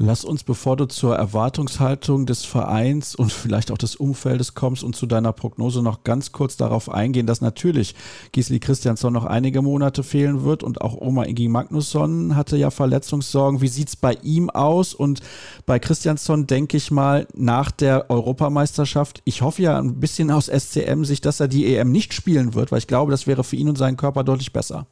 [0.00, 4.94] Lass uns, bevor du zur Erwartungshaltung des Vereins und vielleicht auch des Umfeldes kommst und
[4.94, 7.96] zu deiner Prognose noch ganz kurz darauf eingehen, dass natürlich
[8.30, 13.60] Gisli Christiansson noch einige Monate fehlen wird und auch Oma Ingi Magnusson hatte ja Verletzungssorgen.
[13.60, 14.94] Wie sieht es bei ihm aus?
[14.94, 15.20] Und
[15.66, 21.02] bei Christiansson denke ich mal nach der Europameisterschaft, ich hoffe ja ein bisschen aus SCM
[21.02, 23.68] sich, dass er die EM nicht spielen wird, weil ich glaube, das wäre für ihn
[23.68, 24.86] und seinen Körper deutlich besser.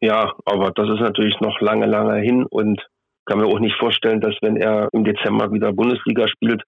[0.00, 2.84] Ja, aber das ist natürlich noch lange, lange hin und
[3.26, 6.62] kann mir auch nicht vorstellen, dass wenn er im Dezember wieder Bundesliga spielt,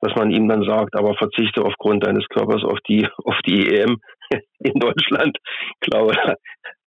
[0.00, 3.98] dass man ihm dann sagt, aber verzichte aufgrund deines Körpers auf die, auf die EM
[4.58, 5.38] in Deutschland.
[5.80, 6.14] Ich glaube,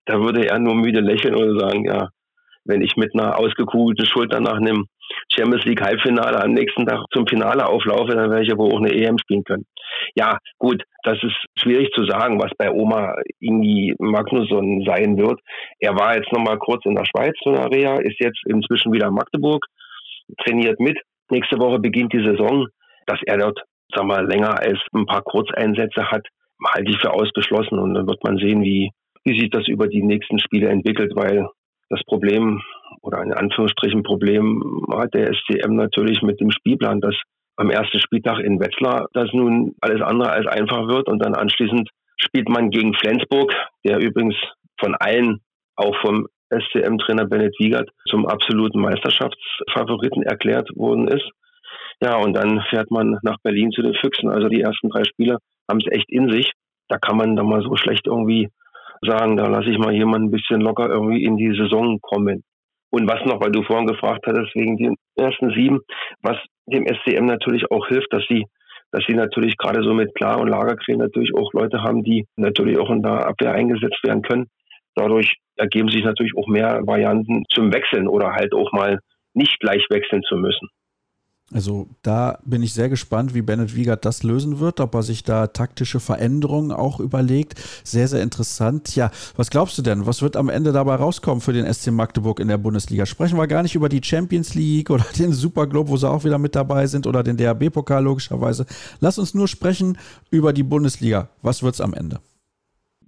[0.07, 2.09] da würde er nur müde lächeln oder sagen, ja,
[2.65, 4.87] wenn ich mit einer ausgekugelten Schulter nach einem
[5.29, 8.93] Champions League Halbfinale am nächsten Tag zum Finale auflaufe, dann werde ich aber auch eine
[8.93, 9.67] EM spielen können.
[10.15, 15.41] Ja, gut, das ist schwierig zu sagen, was bei Oma Ingi Magnusson sein wird.
[15.81, 19.09] Er war jetzt nochmal kurz in der Schweiz in der Reha, ist jetzt inzwischen wieder
[19.09, 19.65] in Magdeburg,
[20.45, 20.99] trainiert mit.
[21.31, 22.67] Nächste Woche beginnt die Saison.
[23.07, 23.61] Dass er dort,
[23.95, 26.27] sag mal, länger als ein paar Kurzeinsätze hat,
[26.73, 28.91] halte ich für ausgeschlossen und dann wird man sehen, wie,
[29.25, 31.49] wie sich das über die nächsten Spiele entwickelt, weil
[31.89, 32.63] das Problem
[33.03, 37.17] oder in Anführungsstrichen Problem hat der SCM natürlich mit dem Spielplan, dass
[37.57, 41.89] am ersten Spieltag in Wetzlar das nun alles andere als einfach wird und dann anschließend
[42.17, 43.53] spielt man gegen Flensburg,
[43.85, 44.37] der übrigens
[44.79, 45.41] von allen,
[45.77, 51.29] auch vom SCM-Trainer Bennett Wiegert, zum absoluten Meisterschaftsfavoriten erklärt worden ist.
[52.01, 54.31] Ja, und dann fährt man nach Berlin zu den Füchsen.
[54.31, 55.39] Also die ersten drei Spiele
[55.69, 56.53] haben es echt in sich.
[56.89, 58.49] Da kann man dann mal so schlecht irgendwie
[59.03, 62.43] sagen, da lasse ich mal jemanden ein bisschen locker irgendwie in die Saison kommen.
[62.91, 65.81] Und was noch, weil du vorhin gefragt hattest, wegen den ersten sieben,
[66.21, 68.47] was dem SCM natürlich auch hilft, dass sie,
[68.91, 72.79] dass sie natürlich gerade so mit Klar und Lagercreme natürlich auch Leute haben, die natürlich
[72.79, 74.49] auch in der Abwehr eingesetzt werden können.
[74.95, 78.99] Dadurch ergeben sich natürlich auch mehr Varianten zum Wechseln oder halt auch mal
[79.35, 80.69] nicht gleich wechseln zu müssen.
[81.55, 85.23] Also da bin ich sehr gespannt, wie Bennett Wiegert das lösen wird, ob er sich
[85.23, 87.59] da taktische Veränderungen auch überlegt.
[87.85, 88.97] Sehr, sehr interessant.
[88.97, 90.07] Ja, was glaubst du denn?
[90.07, 93.05] Was wird am Ende dabei rauskommen für den SC Magdeburg in der Bundesliga?
[93.05, 96.39] Sprechen wir gar nicht über die Champions League oder den Superglobe, wo sie auch wieder
[96.39, 98.67] mit dabei sind oder den DRB-Pokal logischerweise.
[99.01, 99.99] Lass uns nur sprechen
[100.31, 101.29] über die Bundesliga.
[101.43, 102.21] Was wird es am Ende?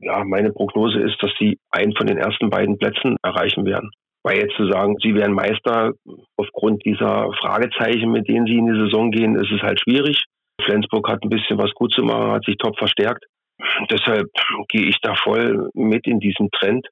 [0.01, 3.91] Ja, meine Prognose ist, dass sie einen von den ersten beiden Plätzen erreichen werden.
[4.25, 5.93] Weil jetzt zu sagen, sie werden Meister
[6.37, 10.25] aufgrund dieser Fragezeichen, mit denen sie in die Saison gehen, ist es halt schwierig.
[10.65, 13.25] Flensburg hat ein bisschen was gut zu machen, hat sich top verstärkt.
[13.91, 14.29] Deshalb
[14.69, 16.89] gehe ich da voll mit in diesen Trend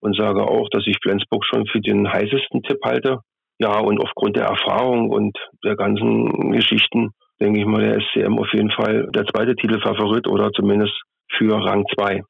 [0.00, 3.20] und sage auch, dass ich Flensburg schon für den heißesten Tipp halte.
[3.58, 8.52] Ja, und aufgrund der Erfahrung und der ganzen Geschichten denke ich mal, der SCM auf
[8.52, 10.94] jeden Fall der zweite Titelfavorit oder zumindest
[11.32, 12.22] für Rang 2.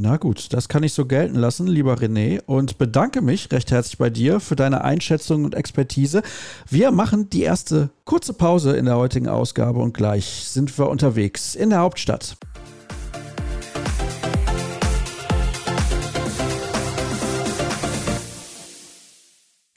[0.00, 3.98] Na gut, das kann ich so gelten lassen, lieber René, und bedanke mich recht herzlich
[3.98, 6.22] bei dir für deine Einschätzung und Expertise.
[6.70, 11.56] Wir machen die erste kurze Pause in der heutigen Ausgabe und gleich sind wir unterwegs
[11.56, 12.36] in der Hauptstadt.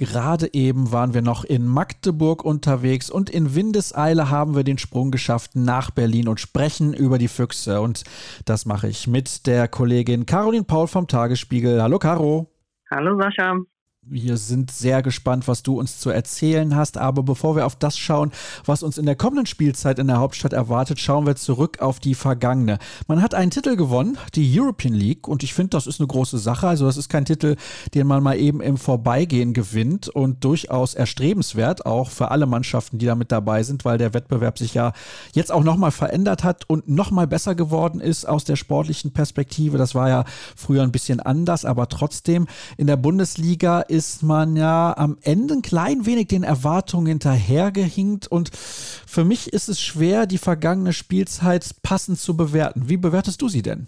[0.02, 5.12] Gerade eben waren wir noch in Magdeburg unterwegs und in Windeseile haben wir den Sprung
[5.12, 7.82] geschafft nach Berlin und sprechen über die Füchse.
[7.82, 8.04] Und
[8.46, 11.84] das mache ich mit der Kollegin Caroline Paul vom Tagesspiegel.
[11.84, 12.50] Hallo Caro.
[12.90, 13.60] Hallo Sascha.
[14.08, 16.98] Wir sind sehr gespannt, was du uns zu erzählen hast.
[16.98, 18.32] Aber bevor wir auf das schauen,
[18.66, 22.16] was uns in der kommenden Spielzeit in der Hauptstadt erwartet, schauen wir zurück auf die
[22.16, 22.80] vergangene.
[23.08, 25.28] Man hat einen Titel gewonnen, die European League.
[25.28, 26.68] Und ich finde, das ist eine große Sache.
[26.68, 27.58] Also das ist kein Titel,
[27.94, 33.06] den man mal eben im Vorbeigehen gewinnt und durchaus erstrebenswert, auch für alle Mannschaften, die
[33.06, 34.94] da mit dabei sind, weil der Wettbewerb sich ja
[35.34, 39.78] jetzt auch nochmal verändert hat und nochmal besser geworden ist aus der sportlichen Perspektive.
[39.78, 44.96] Das war ja früher ein bisschen anders, aber trotzdem in der Bundesliga ist man ja
[44.98, 50.38] am Ende ein klein wenig den Erwartungen hinterhergehinkt und für mich ist es schwer, die
[50.38, 52.88] vergangene Spielzeit passend zu bewerten.
[52.88, 53.88] Wie bewertest du sie denn?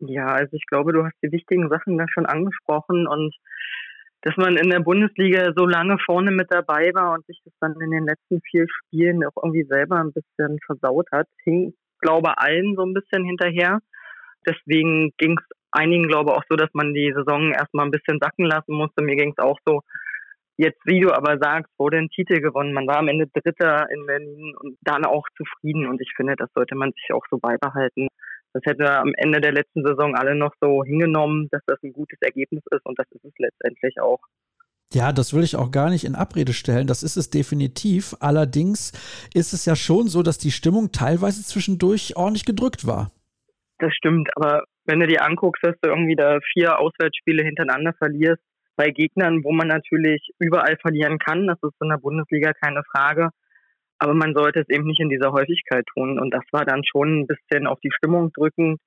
[0.00, 3.34] Ja, also ich glaube, du hast die wichtigen Sachen da schon angesprochen und
[4.22, 7.74] dass man in der Bundesliga so lange vorne mit dabei war und sich das dann
[7.80, 12.74] in den letzten vier Spielen auch irgendwie selber ein bisschen versaut hat, hing, glaube allen
[12.76, 13.78] so ein bisschen hinterher.
[14.46, 18.46] Deswegen ging es einigen glaube auch so, dass man die Saison erstmal ein bisschen sacken
[18.46, 19.02] lassen musste.
[19.02, 19.82] Mir ging es auch so.
[20.56, 22.72] Jetzt, wie du aber sagst, wurde ein Titel gewonnen.
[22.72, 25.86] Man war am Ende Dritter in Berlin und dann auch zufrieden.
[25.86, 28.08] Und ich finde, das sollte man sich auch so beibehalten.
[28.52, 31.92] Das hätten wir am Ende der letzten Saison alle noch so hingenommen, dass das ein
[31.92, 32.84] gutes Ergebnis ist.
[32.84, 34.20] Und das ist es letztendlich auch.
[34.92, 36.86] Ja, das will ich auch gar nicht in Abrede stellen.
[36.86, 38.16] Das ist es definitiv.
[38.20, 38.92] Allerdings
[39.34, 43.12] ist es ja schon so, dass die Stimmung teilweise zwischendurch ordentlich gedrückt war.
[43.78, 48.42] Das stimmt, aber wenn du dir anguckst, dass du irgendwie da vier Auswärtsspiele hintereinander verlierst,
[48.76, 53.30] bei Gegnern, wo man natürlich überall verlieren kann, das ist in der Bundesliga keine Frage,
[53.98, 56.18] aber man sollte es eben nicht in dieser Häufigkeit tun.
[56.18, 58.80] Und das war dann schon ein bisschen auf die Stimmung drückend.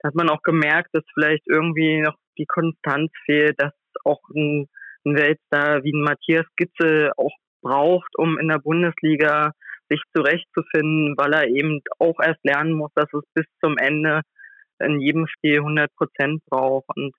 [0.00, 3.72] Da hat man auch gemerkt, dass vielleicht irgendwie noch die Konstanz fehlt, dass
[4.04, 4.66] auch ein,
[5.04, 9.52] ein Weltstar wie ein Matthias Gitzel auch braucht, um in der Bundesliga
[9.88, 14.22] sich zurechtzufinden, weil er eben auch erst lernen muss, dass es bis zum Ende
[14.80, 16.86] in jedem Spiel 100 Prozent braucht.
[16.96, 17.14] Und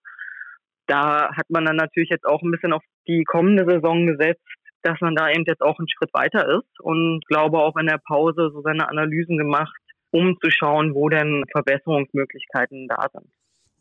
[0.87, 4.41] da hat man dann natürlich jetzt auch ein bisschen auf die kommende Saison gesetzt,
[4.83, 7.99] dass man da eben jetzt auch einen Schritt weiter ist und glaube auch in der
[7.99, 9.75] Pause so seine Analysen gemacht,
[10.11, 13.27] um zu schauen, wo denn Verbesserungsmöglichkeiten da sind.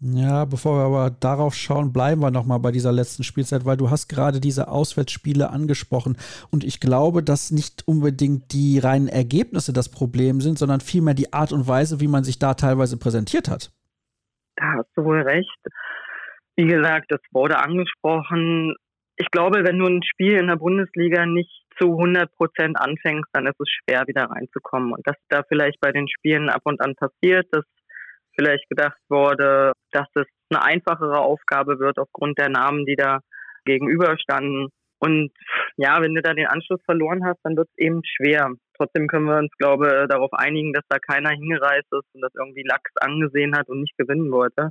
[0.00, 3.90] Ja, bevor wir aber darauf schauen, bleiben wir nochmal bei dieser letzten Spielzeit, weil du
[3.90, 6.18] hast gerade diese Auswärtsspiele angesprochen
[6.50, 11.32] und ich glaube, dass nicht unbedingt die reinen Ergebnisse das Problem sind, sondern vielmehr die
[11.32, 13.72] Art und Weise, wie man sich da teilweise präsentiert hat.
[14.56, 15.58] Da hast du wohl recht.
[16.56, 18.74] Wie gesagt, das wurde angesprochen.
[19.16, 23.46] Ich glaube, wenn du ein Spiel in der Bundesliga nicht zu 100 Prozent anfängst, dann
[23.46, 24.92] ist es schwer, wieder reinzukommen.
[24.92, 27.64] Und das da vielleicht bei den Spielen ab und an passiert, dass
[28.38, 33.20] vielleicht gedacht wurde, dass es eine einfachere Aufgabe wird aufgrund der Namen, die da
[33.64, 34.68] gegenüberstanden.
[34.98, 35.30] Und
[35.76, 38.50] ja, wenn du da den Anschluss verloren hast, dann wird es eben schwer.
[38.76, 42.32] Trotzdem können wir uns, glaube ich, darauf einigen, dass da keiner hingereist ist und das
[42.34, 44.70] irgendwie Lachs angesehen hat und nicht gewinnen wollte.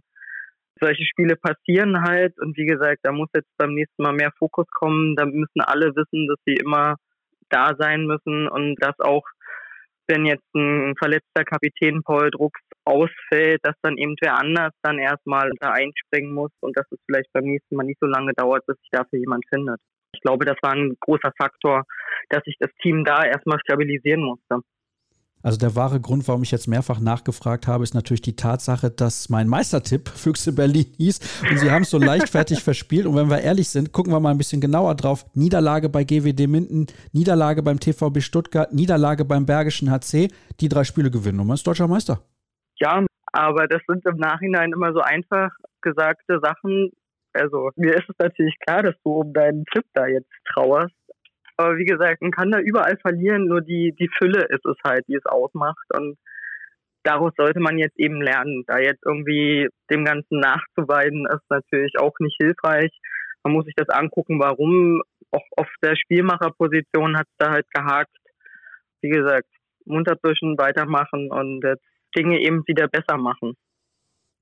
[0.82, 4.68] Solche Spiele passieren halt und wie gesagt, da muss jetzt beim nächsten Mal mehr Fokus
[4.72, 5.16] kommen.
[5.16, 6.96] Da müssen alle wissen, dass sie immer
[7.50, 9.24] da sein müssen und dass auch
[10.08, 15.52] wenn jetzt ein verletzter Kapitän Paul Drucks ausfällt, dass dann eben wer anders dann erstmal
[15.60, 18.78] da einspringen muss und dass es vielleicht beim nächsten Mal nicht so lange dauert, bis
[18.78, 19.80] sich dafür jemand findet.
[20.14, 21.84] Ich glaube, das war ein großer Faktor,
[22.30, 24.60] dass sich das Team da erstmal stabilisieren musste.
[25.46, 29.30] Also der wahre Grund, warum ich jetzt mehrfach nachgefragt habe, ist natürlich die Tatsache, dass
[29.30, 33.06] mein Meistertipp Füchse Berlin hieß und sie haben es so leichtfertig verspielt.
[33.06, 35.24] Und wenn wir ehrlich sind, gucken wir mal ein bisschen genauer drauf.
[35.36, 40.30] Niederlage bei GWD Minden, Niederlage beim TVB Stuttgart, Niederlage beim Bergischen HC.
[40.62, 42.22] Die drei Spiele gewinnen und man ist deutscher Meister.
[42.80, 46.90] Ja, aber das sind im Nachhinein immer so einfach gesagte Sachen.
[47.34, 50.96] Also mir ist es natürlich klar, dass du um deinen Tipp da jetzt trauerst.
[51.58, 55.08] Aber wie gesagt, man kann da überall verlieren, nur die, die Fülle ist es halt,
[55.08, 55.86] die es ausmacht.
[55.94, 56.18] Und
[57.04, 58.64] daraus sollte man jetzt eben lernen.
[58.68, 62.92] Da jetzt irgendwie dem Ganzen nachzuweiden, ist natürlich auch nicht hilfreich.
[63.44, 65.02] Man muss sich das angucken, warum.
[65.32, 68.16] Auch auf der Spielmacherposition hat es da halt gehakt.
[69.02, 69.48] Wie gesagt,
[69.86, 71.84] munter zwischen weitermachen und jetzt
[72.18, 73.56] Dinge eben wieder besser machen.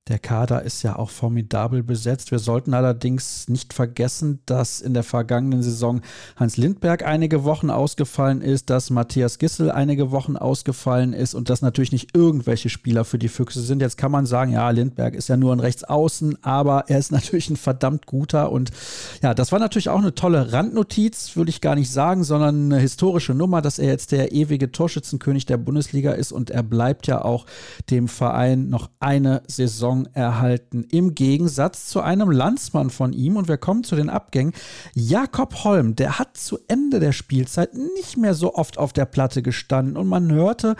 [0.09, 2.31] Der Kader ist ja auch formidabel besetzt.
[2.31, 6.01] Wir sollten allerdings nicht vergessen, dass in der vergangenen Saison
[6.35, 11.61] Hans Lindberg einige Wochen ausgefallen ist, dass Matthias Gissel einige Wochen ausgefallen ist und dass
[11.61, 13.81] natürlich nicht irgendwelche Spieler für die Füchse sind.
[13.81, 17.49] Jetzt kann man sagen, ja, Lindberg ist ja nur ein Rechtsaußen, aber er ist natürlich
[17.49, 18.71] ein verdammt guter und
[19.21, 22.81] ja, das war natürlich auch eine tolle Randnotiz, würde ich gar nicht sagen, sondern eine
[22.81, 27.23] historische Nummer, dass er jetzt der ewige Torschützenkönig der Bundesliga ist und er bleibt ja
[27.23, 27.45] auch
[27.89, 30.85] dem Verein noch eine Saison Saison erhalten.
[30.91, 33.37] Im Gegensatz zu einem Landsmann von ihm.
[33.37, 34.53] Und wir kommen zu den Abgängen.
[34.93, 39.41] Jakob Holm, der hat zu Ende der Spielzeit nicht mehr so oft auf der Platte
[39.41, 39.97] gestanden.
[39.97, 40.75] Und man hörte,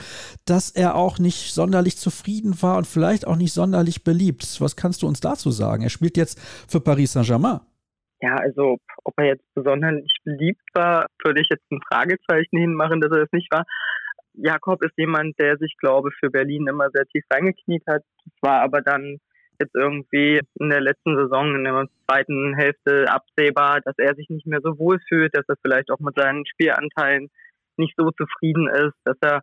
[0.46, 4.60] dass er auch nicht sonderlich zufrieden war und vielleicht auch nicht sonderlich beliebt.
[4.60, 5.84] Was kannst du uns dazu sagen?
[5.84, 7.60] Er spielt jetzt für Paris Saint-Germain.
[8.22, 13.12] Ja, also ob er jetzt besonders beliebt war, würde ich jetzt ein Fragezeichen hinmachen, dass
[13.12, 13.66] er es nicht war.
[14.34, 18.04] Jakob ist jemand, der sich, glaube für Berlin immer sehr tief reingekniet hat.
[18.26, 19.20] Es war aber dann
[19.60, 24.48] jetzt irgendwie in der letzten Saison, in der zweiten Hälfte absehbar, dass er sich nicht
[24.48, 27.30] mehr so wohl fühlt, dass er vielleicht auch mit seinen Spielanteilen
[27.78, 29.42] nicht so zufrieden ist, dass er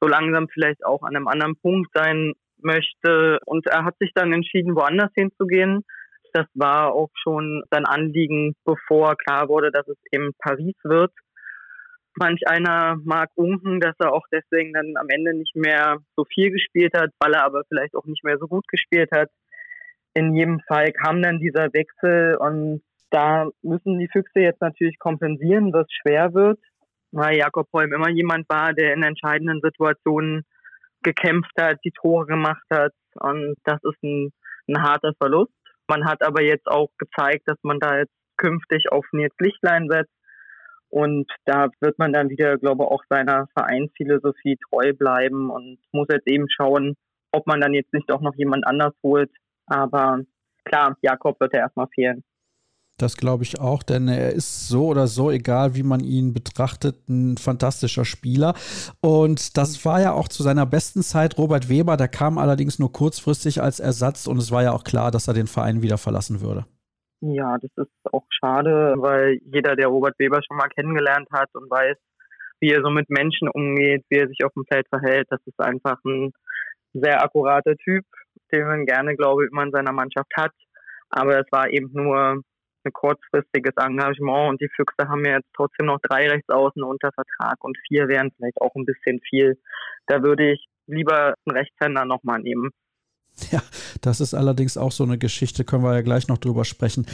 [0.00, 3.38] so langsam vielleicht auch an einem anderen Punkt sein möchte.
[3.44, 5.84] Und er hat sich dann entschieden, woanders hinzugehen.
[6.32, 11.12] Das war auch schon sein Anliegen, bevor klar wurde, dass es eben Paris wird.
[12.16, 16.50] Manch einer mag unken, dass er auch deswegen dann am Ende nicht mehr so viel
[16.50, 19.30] gespielt hat, weil er aber vielleicht auch nicht mehr so gut gespielt hat.
[20.14, 25.72] In jedem Fall kam dann dieser Wechsel und da müssen die Füchse jetzt natürlich kompensieren,
[25.72, 26.58] was schwer wird,
[27.12, 30.44] weil Jakob Holm immer jemand war, der in entscheidenden Situationen
[31.02, 34.32] gekämpft hat, die Tore gemacht hat und das ist ein,
[34.68, 35.52] ein harter Verlust.
[35.88, 40.19] Man hat aber jetzt auch gezeigt, dass man da jetzt künftig auf Nils Lichtlein setzt
[40.90, 46.08] und da wird man dann wieder, glaube ich, auch seiner Vereinsphilosophie treu bleiben und muss
[46.10, 46.96] jetzt eben schauen,
[47.32, 49.30] ob man dann jetzt nicht auch noch jemand anders holt.
[49.66, 50.20] Aber
[50.64, 52.24] klar, Jakob wird ja erstmal fehlen.
[52.98, 57.08] Das glaube ich auch, denn er ist so oder so, egal wie man ihn betrachtet,
[57.08, 58.54] ein fantastischer Spieler.
[59.00, 61.96] Und das war ja auch zu seiner besten Zeit Robert Weber.
[61.96, 65.34] Der kam allerdings nur kurzfristig als Ersatz und es war ja auch klar, dass er
[65.34, 66.66] den Verein wieder verlassen würde.
[67.22, 71.70] Ja, das ist auch schade, weil jeder, der Robert Weber schon mal kennengelernt hat und
[71.70, 71.96] weiß,
[72.60, 75.60] wie er so mit Menschen umgeht, wie er sich auf dem Feld verhält, das ist
[75.60, 76.32] einfach ein
[76.94, 78.04] sehr akkurater Typ,
[78.52, 80.52] den man gerne, glaube ich, immer in seiner Mannschaft hat.
[81.10, 82.42] Aber es war eben nur
[82.84, 87.62] ein kurzfristiges Engagement und die Füchse haben ja jetzt trotzdem noch drei Rechtsaußen unter Vertrag
[87.62, 89.58] und vier wären vielleicht auch ein bisschen viel.
[90.06, 92.70] Da würde ich lieber einen Rechtshänder nochmal nehmen.
[93.52, 93.62] Ja,
[94.00, 97.06] das ist allerdings auch so eine Geschichte, können wir ja gleich noch drüber sprechen.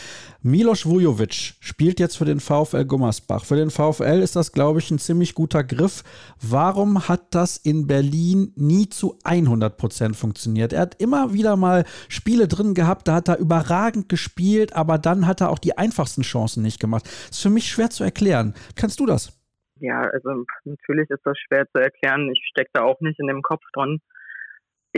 [0.43, 3.45] Milos Vujovic spielt jetzt für den VfL Gummersbach.
[3.45, 6.05] Für den VfL ist das, glaube ich, ein ziemlich guter Griff.
[6.43, 10.73] Warum hat das in Berlin nie zu 100 Prozent funktioniert?
[10.73, 15.27] Er hat immer wieder mal Spiele drin gehabt, da hat er überragend gespielt, aber dann
[15.27, 17.05] hat er auch die einfachsten Chancen nicht gemacht.
[17.05, 18.55] Das ist für mich schwer zu erklären.
[18.75, 19.33] Kannst du das?
[19.79, 22.31] Ja, also natürlich ist das schwer zu erklären.
[22.31, 24.01] Ich stecke da auch nicht in dem Kopf drin.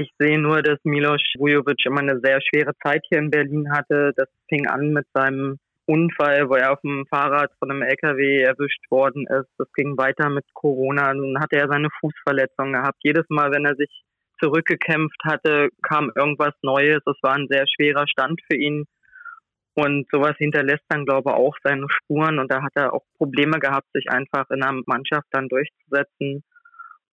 [0.01, 4.13] Ich sehe nur, dass Milos Vujovic immer eine sehr schwere Zeit hier in Berlin hatte.
[4.15, 8.89] Das fing an mit seinem Unfall, wo er auf dem Fahrrad von einem LKW erwischt
[8.91, 9.51] worden ist.
[9.59, 11.13] Das ging weiter mit Corona.
[11.13, 12.99] Dann hatte er seine Fußverletzung gehabt.
[13.03, 13.91] Jedes Mal, wenn er sich
[14.41, 17.03] zurückgekämpft hatte, kam irgendwas Neues.
[17.05, 18.85] Es war ein sehr schwerer Stand für ihn.
[19.75, 22.39] Und sowas hinterlässt dann, glaube ich, auch seine Spuren.
[22.39, 26.45] Und da hat er auch Probleme gehabt, sich einfach in einer Mannschaft dann durchzusetzen.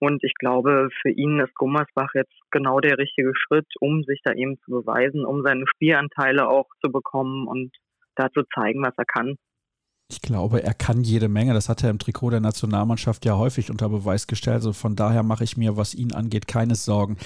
[0.03, 4.33] Und ich glaube, für ihn ist Gummersbach jetzt genau der richtige Schritt, um sich da
[4.33, 7.71] eben zu beweisen, um seine Spielanteile auch zu bekommen und
[8.15, 9.37] da zu zeigen, was er kann.
[10.09, 11.53] Ich glaube, er kann jede Menge.
[11.53, 14.57] Das hat er im Trikot der Nationalmannschaft ja häufig unter Beweis gestellt.
[14.57, 17.17] Also von daher mache ich mir, was ihn angeht, keine Sorgen.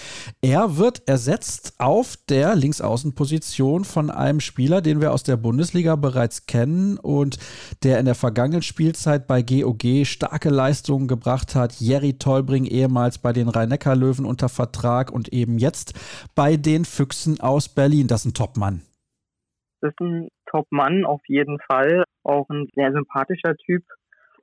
[0.42, 6.46] Er wird ersetzt auf der Linksaußenposition von einem Spieler, den wir aus der Bundesliga bereits
[6.46, 7.38] kennen und
[7.84, 11.82] der in der vergangenen Spielzeit bei GOG starke Leistungen gebracht hat.
[11.82, 15.94] Jerry Tolbring, ehemals bei den Rhein-Neckar-Löwen unter Vertrag und eben jetzt
[16.36, 18.08] bei den Füchsen aus Berlin.
[18.08, 18.84] Das ist ein Topmann.
[19.82, 22.04] Das ist ein Top-Mann auf jeden Fall.
[22.24, 23.84] Auch ein sehr sympathischer Typ.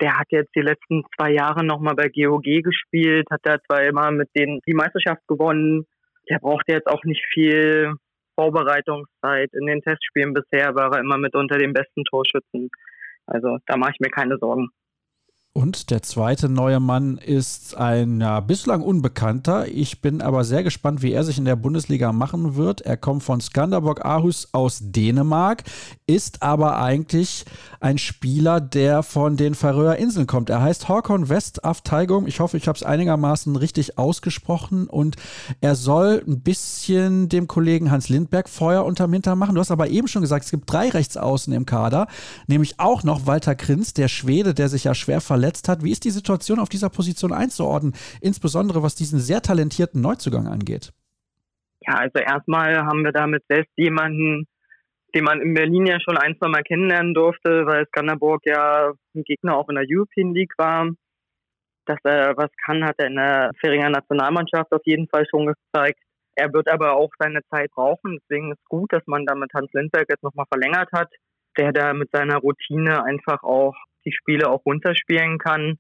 [0.01, 4.29] Der hat jetzt die letzten zwei Jahre nochmal bei GOG gespielt, hat da zweimal mit
[4.37, 5.87] denen die Meisterschaft gewonnen.
[6.29, 7.95] Der braucht jetzt auch nicht viel
[8.35, 9.51] Vorbereitungszeit.
[9.53, 12.71] In den Testspielen bisher war er immer mit unter den besten Torschützen.
[13.27, 14.71] Also da mache ich mir keine Sorgen.
[15.57, 19.69] Und der zweite neue Mann ist ein ja, bislang Unbekannter.
[19.69, 22.81] Ich bin aber sehr gespannt, wie er sich in der Bundesliga machen wird.
[22.81, 25.63] Er kommt von Skanderborg Aarhus aus Dänemark,
[26.09, 27.45] ist aber eigentlich
[27.79, 30.51] ein Spieler, der von den Färöer Inseln kommt.
[30.51, 32.27] Er heißt Håkon West Afteigung.
[32.27, 34.89] Ich hoffe, ich habe es einigermaßen richtig ausgesprochen.
[34.89, 35.15] Und
[35.61, 39.55] er soll ein bisschen dem Kollegen Hans Lindberg Feuer unterm Hintern machen.
[39.55, 42.09] Du hast aber eben schon gesagt, es gibt drei Rechtsaußen im Kader,
[42.49, 45.83] nämlich auch noch Walter Krinz, der Schwede, der sich ja schwer verletzt verletzt hat.
[45.85, 50.93] Wie ist die Situation auf dieser Position einzuordnen, insbesondere was diesen sehr talentierten Neuzugang angeht?
[51.87, 54.47] Ja, also erstmal haben wir damit selbst jemanden,
[55.15, 59.23] den man in Berlin ja schon ein, zwei Mal kennenlernen durfte, weil Skanderborg ja ein
[59.25, 60.89] Gegner auch in der European League war.
[61.87, 66.01] Dass er was kann, hat er in der Feringer Nationalmannschaft auf jeden Fall schon gezeigt.
[66.37, 68.19] Er wird aber auch seine Zeit brauchen.
[68.23, 71.13] Deswegen ist gut, dass man da mit Hans Lindberg jetzt nochmal verlängert hat,
[71.59, 73.75] der da mit seiner Routine einfach auch
[74.05, 75.79] die Spiele auch runterspielen kann.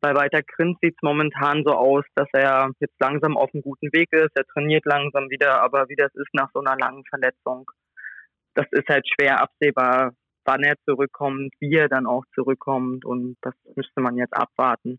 [0.00, 3.92] Bei Walter Krinz sieht es momentan so aus, dass er jetzt langsam auf einem guten
[3.92, 4.30] Weg ist.
[4.34, 7.70] Er trainiert langsam wieder, aber wie das ist nach so einer langen Verletzung,
[8.54, 10.12] das ist halt schwer absehbar,
[10.44, 14.98] wann er zurückkommt, wie er dann auch zurückkommt und das müsste man jetzt abwarten.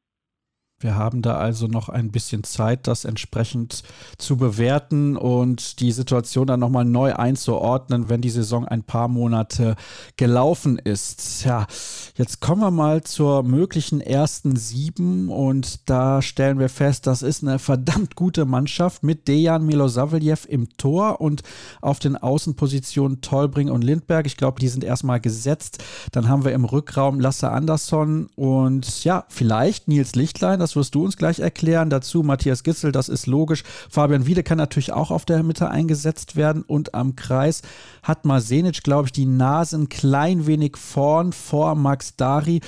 [0.81, 3.83] Wir haben da also noch ein bisschen Zeit, das entsprechend
[4.17, 9.75] zu bewerten und die Situation dann nochmal neu einzuordnen, wenn die Saison ein paar Monate
[10.17, 11.43] gelaufen ist.
[11.45, 11.67] Ja,
[12.15, 17.43] jetzt kommen wir mal zur möglichen ersten sieben und da stellen wir fest, das ist
[17.43, 21.43] eine verdammt gute Mannschaft mit Dejan Milosavljev im Tor und
[21.81, 24.25] auf den Außenpositionen Tolbring und Lindberg.
[24.25, 25.83] Ich glaube, die sind erstmal gesetzt.
[26.11, 30.95] Dann haben wir im Rückraum Lasse Andersson und ja, vielleicht Nils Lichtlein, das das wirst
[30.95, 31.89] du uns gleich erklären.
[31.89, 33.63] Dazu Matthias Gitzel, das ist logisch.
[33.89, 36.63] Fabian Wiede kann natürlich auch auf der Mitte eingesetzt werden.
[36.65, 37.61] Und am Kreis
[38.03, 42.61] hat Masenic, glaube ich, die Nase ein klein wenig vorn vor Max Dari.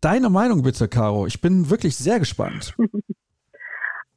[0.00, 1.26] Deine Meinung bitte, Caro.
[1.26, 2.74] Ich bin wirklich sehr gespannt.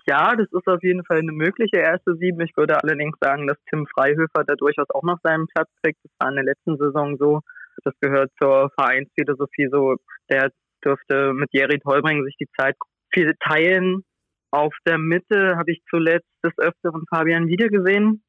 [0.07, 2.39] Ja, das ist auf jeden Fall eine mögliche erste Sieben.
[2.41, 5.97] Ich würde allerdings sagen, dass Tim Freihöfer da durchaus auch noch seinen Platz kriegt.
[6.03, 7.39] Das war in der letzten Saison so.
[7.83, 9.95] Das gehört zur Vereinsphilosophie so.
[10.29, 10.51] Der
[10.85, 12.75] dürfte mit Jerry Tolbring sich die Zeit
[13.15, 14.03] viele teilen.
[14.51, 18.23] Auf der Mitte habe ich zuletzt des Öfteren Fabian wieder gesehen.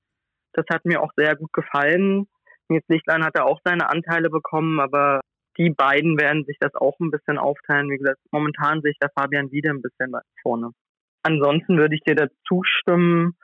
[0.54, 2.26] Das hat mir auch sehr gut gefallen.
[2.68, 5.20] Nils Lichtlein hat da auch seine Anteile bekommen, aber
[5.58, 7.90] die beiden werden sich das auch ein bisschen aufteilen.
[7.90, 10.70] Wie gesagt, momentan sehe ich da Fabian wieder ein bisschen vorne.
[11.22, 13.36] Ansonsten würde ich dir dazu stimmen.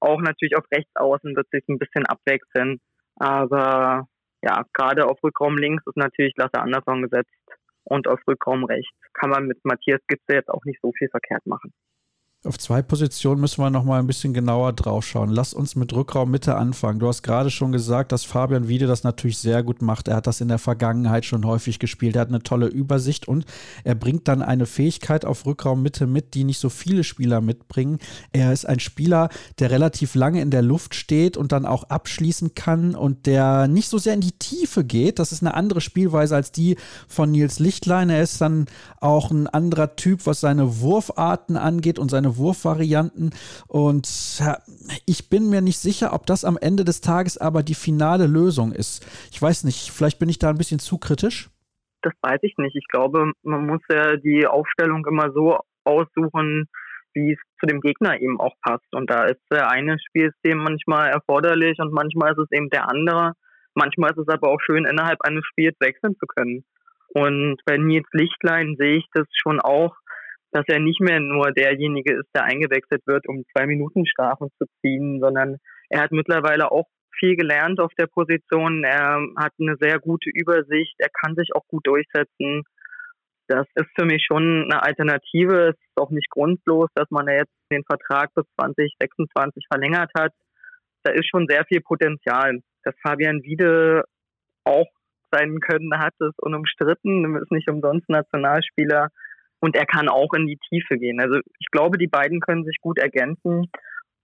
[0.00, 2.78] Auch natürlich auf Rechtsaußen wird sich ein bisschen abwechseln.
[3.16, 4.06] Aber
[4.42, 7.30] ja, gerade auf Rückraum links ist natürlich Lasse Andersson gesetzt
[7.86, 11.46] und auf Rückraum rechts kann man mit Matthias Gitze jetzt auch nicht so viel verkehrt
[11.46, 11.72] machen.
[12.44, 15.30] Auf zwei Positionen müssen wir noch mal ein bisschen genauer drauf schauen.
[15.30, 17.00] Lass uns mit Rückraum Mitte anfangen.
[17.00, 20.06] Du hast gerade schon gesagt, dass Fabian Wiede das natürlich sehr gut macht.
[20.06, 22.14] Er hat das in der Vergangenheit schon häufig gespielt.
[22.14, 23.46] Er hat eine tolle Übersicht und
[23.82, 27.98] er bringt dann eine Fähigkeit auf Rückraum Mitte mit, die nicht so viele Spieler mitbringen.
[28.32, 29.28] Er ist ein Spieler,
[29.58, 33.88] der relativ lange in der Luft steht und dann auch abschließen kann und der nicht
[33.88, 35.18] so sehr in die Tiefe geht.
[35.18, 36.76] Das ist eine andere Spielweise als die
[37.08, 38.08] von Nils Lichtlein.
[38.08, 38.66] Er ist dann
[39.00, 43.30] auch ein anderer Typ, was seine Wurfarten angeht und seine Wurfvarianten.
[43.68, 44.42] Und
[45.06, 48.72] ich bin mir nicht sicher, ob das am Ende des Tages aber die finale Lösung
[48.72, 49.06] ist.
[49.32, 51.50] Ich weiß nicht, vielleicht bin ich da ein bisschen zu kritisch.
[52.02, 52.76] Das weiß ich nicht.
[52.76, 56.68] Ich glaube, man muss ja die Aufstellung immer so aussuchen,
[57.14, 58.86] wie es zu dem Gegner eben auch passt.
[58.92, 63.32] Und da ist der eine Spielsystem manchmal erforderlich und manchmal ist es eben der andere.
[63.74, 66.64] Manchmal ist es aber auch schön, innerhalb eines Spiels wechseln zu können.
[67.08, 69.96] Und bei Nils Lichtlein sehe ich das schon auch,
[70.56, 74.64] dass er nicht mehr nur derjenige ist, der eingewechselt wird, um zwei Minuten Strafen zu
[74.80, 75.58] ziehen, sondern
[75.90, 76.86] er hat mittlerweile auch
[77.18, 78.82] viel gelernt auf der Position.
[78.82, 80.94] Er hat eine sehr gute Übersicht.
[80.98, 82.62] Er kann sich auch gut durchsetzen.
[83.48, 85.68] Das ist für mich schon eine Alternative.
[85.68, 90.32] Es ist auch nicht grundlos, dass man jetzt den Vertrag bis 2026 verlängert hat.
[91.02, 92.60] Da ist schon sehr viel Potenzial.
[92.82, 94.04] Dass Fabian Wiede
[94.64, 94.88] auch
[95.30, 97.34] sein Können hat, ist unumstritten.
[97.34, 99.10] Er ist nicht umsonst Nationalspieler
[99.66, 101.20] und er kann auch in die Tiefe gehen.
[101.20, 103.66] Also ich glaube, die beiden können sich gut ergänzen.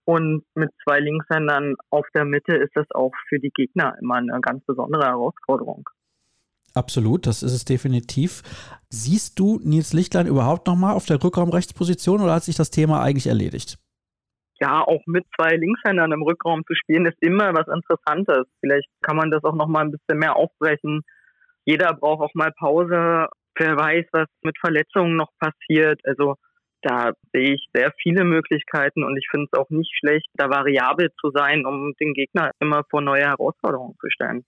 [0.05, 4.41] Und mit zwei Linkshändern auf der Mitte ist das auch für die Gegner immer eine
[4.41, 5.89] ganz besondere Herausforderung.
[6.75, 8.43] Absolut, das ist es definitiv.
[8.89, 13.27] Siehst du Nils Lichtlein überhaupt nochmal auf der Rückraumrechtsposition oder hat sich das Thema eigentlich
[13.27, 13.79] erledigt?
[14.61, 18.47] Ja, auch mit zwei Linkshändern im Rückraum zu spielen, ist immer was Interessantes.
[18.61, 21.03] Vielleicht kann man das auch nochmal ein bisschen mehr aufbrechen.
[21.65, 23.27] Jeder braucht auch mal Pause
[23.57, 26.01] wer weiß, was mit Verletzungen noch passiert.
[26.05, 26.37] Also
[26.83, 31.11] da sehe ich sehr viele Möglichkeiten und ich finde es auch nicht schlecht, da variabel
[31.21, 34.45] zu sein, um den Gegner immer vor neue Herausforderungen zu stellen.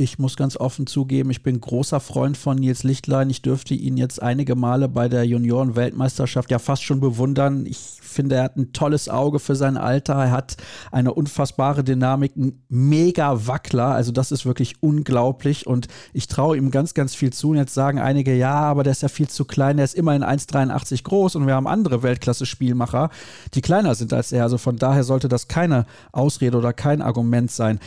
[0.00, 3.28] Ich muss ganz offen zugeben, ich bin großer Freund von Nils Lichtlein.
[3.28, 7.66] Ich dürfte ihn jetzt einige Male bei der Junioren-Weltmeisterschaft ja fast schon bewundern.
[7.66, 10.14] Ich finde, er hat ein tolles Auge für sein Alter.
[10.14, 10.56] Er hat
[10.90, 13.88] eine unfassbare Dynamik, ein mega Wackler.
[13.88, 17.50] Also das ist wirklich unglaublich und ich traue ihm ganz, ganz viel zu.
[17.50, 19.76] Und jetzt sagen einige, ja, aber der ist ja viel zu klein.
[19.76, 23.10] Der ist immerhin 1,83 groß und wir haben andere Weltklasse-Spielmacher,
[23.52, 24.44] die kleiner sind als er.
[24.44, 27.80] Also von daher sollte das keine Ausrede oder kein Argument sein.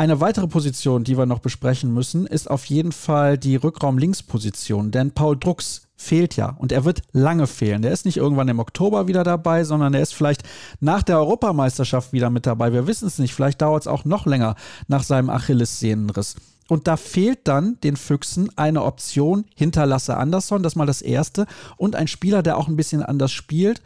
[0.00, 5.10] Eine weitere Position, die wir noch besprechen müssen, ist auf jeden Fall die Rückraum-Links-Position, denn
[5.10, 7.82] Paul Drucks fehlt ja und er wird lange fehlen.
[7.82, 10.44] Der ist nicht irgendwann im Oktober wieder dabei, sondern er ist vielleicht
[10.78, 12.72] nach der Europameisterschaft wieder mit dabei.
[12.72, 13.34] Wir wissen es nicht.
[13.34, 14.54] Vielleicht dauert es auch noch länger
[14.86, 16.36] nach seinem Achillessehnenriss.
[16.68, 21.02] Und da fehlt dann den Füchsen eine Option hinter Lasse Andersson, das ist mal das
[21.02, 21.46] erste,
[21.76, 23.82] und ein Spieler, der auch ein bisschen anders spielt.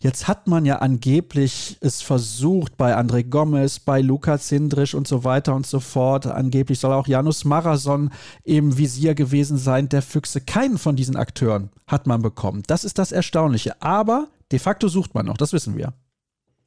[0.00, 5.24] Jetzt hat man ja angeblich es versucht bei André Gomez, bei Luca Zindrisch und so
[5.24, 6.26] weiter und so fort.
[6.26, 8.10] Angeblich soll auch Janus Marason
[8.44, 10.40] im Visier gewesen sein, der Füchse.
[10.40, 12.62] Keinen von diesen Akteuren hat man bekommen.
[12.66, 13.80] Das ist das Erstaunliche.
[13.82, 15.92] Aber de facto sucht man noch, das wissen wir.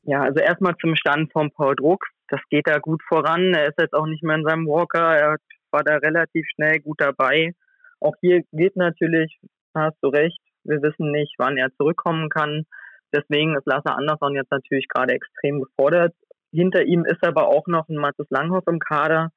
[0.03, 2.05] Ja, also erstmal zum Stand von Paul Druck.
[2.29, 3.53] Das geht da gut voran.
[3.53, 5.15] Er ist jetzt auch nicht mehr in seinem Walker.
[5.15, 5.37] Er
[5.71, 7.53] war da relativ schnell gut dabei.
[7.99, 9.39] Auch hier geht natürlich,
[9.75, 12.65] hast du recht, wir wissen nicht, wann er zurückkommen kann.
[13.13, 16.13] Deswegen ist Lasse Andersson jetzt natürlich gerade extrem gefordert.
[16.51, 19.31] Hinter ihm ist aber auch noch ein Mathis Langhoff im Kader.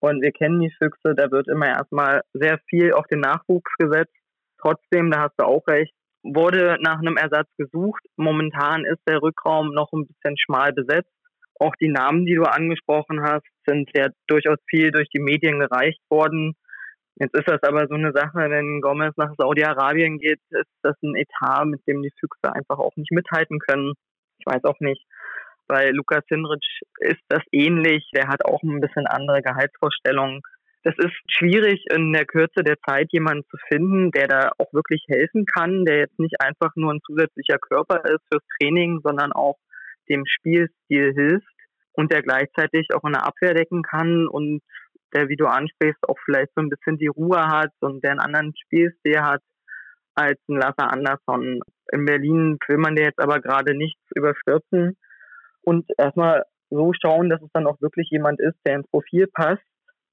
[0.00, 4.14] Und wir kennen die Füchse, da wird immer erstmal sehr viel auf den Nachwuchs gesetzt.
[4.60, 8.02] Trotzdem, da hast du auch recht, wurde nach einem Ersatz gesucht.
[8.16, 11.10] Momentan ist der Rückraum noch ein bisschen schmal besetzt.
[11.60, 16.00] Auch die Namen, die du angesprochen hast, sind ja durchaus viel durch die Medien gereicht
[16.10, 16.54] worden.
[17.16, 21.14] Jetzt ist das aber so eine Sache, wenn Gomez nach Saudi-Arabien geht, ist das ein
[21.14, 23.92] Etat, mit dem die Füchse einfach auch nicht mithalten können.
[24.38, 25.06] Ich weiß auch nicht.
[25.68, 28.10] Bei Lukas Hinrich ist das ähnlich.
[28.14, 30.42] Der hat auch ein bisschen andere Gehaltsvorstellungen.
[30.82, 35.04] Das ist schwierig, in der Kürze der Zeit jemanden zu finden, der da auch wirklich
[35.08, 39.56] helfen kann, der jetzt nicht einfach nur ein zusätzlicher Körper ist fürs Training, sondern auch
[40.08, 41.54] dem Spielstil hilft
[41.92, 44.60] und der gleichzeitig auch in der Abwehr decken kann und
[45.14, 48.20] der, wie du ansprichst, auch vielleicht so ein bisschen die Ruhe hat und der einen
[48.20, 49.42] anderen Spielstil hat
[50.14, 51.60] als ein Lasse Andersson.
[51.92, 54.96] In Berlin will man dir jetzt aber gerade nichts überstürzen
[55.62, 59.62] und erstmal so schauen, dass es dann auch wirklich jemand ist, der ins Profil passt.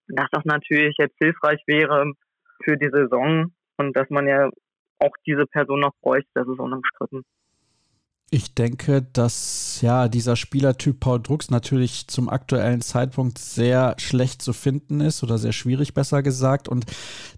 [0.07, 2.11] Dass das natürlich jetzt hilfreich wäre
[2.63, 4.49] für die Saison und dass man ja
[4.99, 7.23] auch diese Person noch bräuchte, das ist unumstritten.
[8.33, 14.53] Ich denke, dass ja dieser Spielertyp Paul Drucks natürlich zum aktuellen Zeitpunkt sehr schlecht zu
[14.53, 16.69] finden ist oder sehr schwierig, besser gesagt.
[16.69, 16.85] Und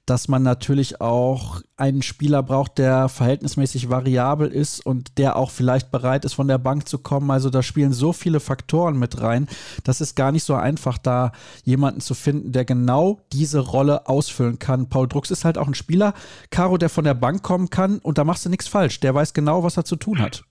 [0.05, 5.89] dass man natürlich auch einen Spieler braucht, der verhältnismäßig variabel ist und der auch vielleicht
[5.89, 7.31] bereit ist, von der Bank zu kommen.
[7.31, 9.47] Also da spielen so viele Faktoren mit rein.
[9.83, 11.31] Das ist gar nicht so einfach, da
[11.63, 14.89] jemanden zu finden, der genau diese Rolle ausfüllen kann.
[14.89, 16.13] Paul Drucks ist halt auch ein Spieler,
[16.51, 18.99] Caro, der von der Bank kommen kann und da machst du nichts falsch.
[18.99, 20.43] Der weiß genau, was er zu tun hat.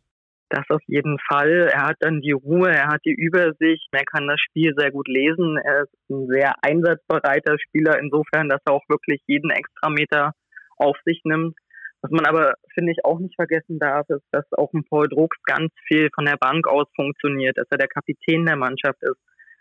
[0.52, 1.70] Das auf jeden Fall.
[1.72, 5.08] Er hat dann die Ruhe, er hat die Übersicht, er kann das Spiel sehr gut
[5.08, 5.56] lesen.
[5.56, 10.32] Er ist ein sehr einsatzbereiter Spieler, insofern, dass er auch wirklich jeden Extrameter
[10.76, 11.56] auf sich nimmt.
[12.02, 15.38] Was man aber, finde ich, auch nicht vergessen darf, ist, dass auch ein Paul Drucks
[15.44, 19.20] ganz viel von der Bank aus funktioniert, dass er der Kapitän der Mannschaft ist,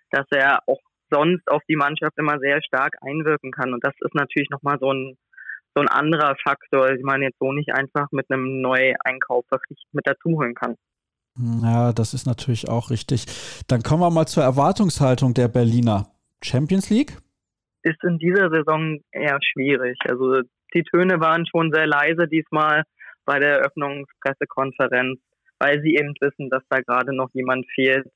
[0.09, 3.73] dass er auch sonst auf die Mannschaft immer sehr stark einwirken kann.
[3.73, 5.15] Und das ist natürlich nochmal so ein
[5.75, 10.07] so ein anderer Faktor, den man jetzt so nicht einfach mit einem Neueinkauf verpflichtend mit
[10.07, 10.75] dazuholen kann.
[11.63, 13.25] Ja, das ist natürlich auch richtig.
[13.67, 16.07] Dann kommen wir mal zur Erwartungshaltung der Berliner.
[16.43, 17.17] Champions League?
[17.83, 19.97] Ist in dieser Saison eher schwierig.
[20.07, 20.41] Also
[20.73, 22.83] die Töne waren schon sehr leise diesmal
[23.25, 25.19] bei der Eröffnungspressekonferenz,
[25.59, 28.07] weil sie eben wissen, dass da gerade noch jemand fehlt.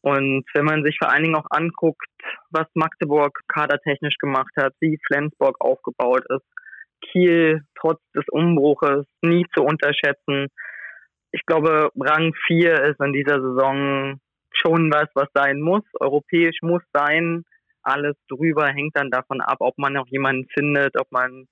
[0.00, 2.06] Und wenn man sich vor allen Dingen auch anguckt,
[2.50, 6.46] was Magdeburg kadertechnisch gemacht hat, wie Flensburg aufgebaut ist,
[7.00, 10.48] Kiel trotz des Umbruches nie zu unterschätzen.
[11.32, 14.20] Ich glaube, Rang 4 ist in dieser Saison
[14.52, 15.82] schon was, was sein muss.
[16.00, 17.44] Europäisch muss sein.
[17.82, 21.46] Alles drüber hängt dann davon ab, ob man noch jemanden findet, ob man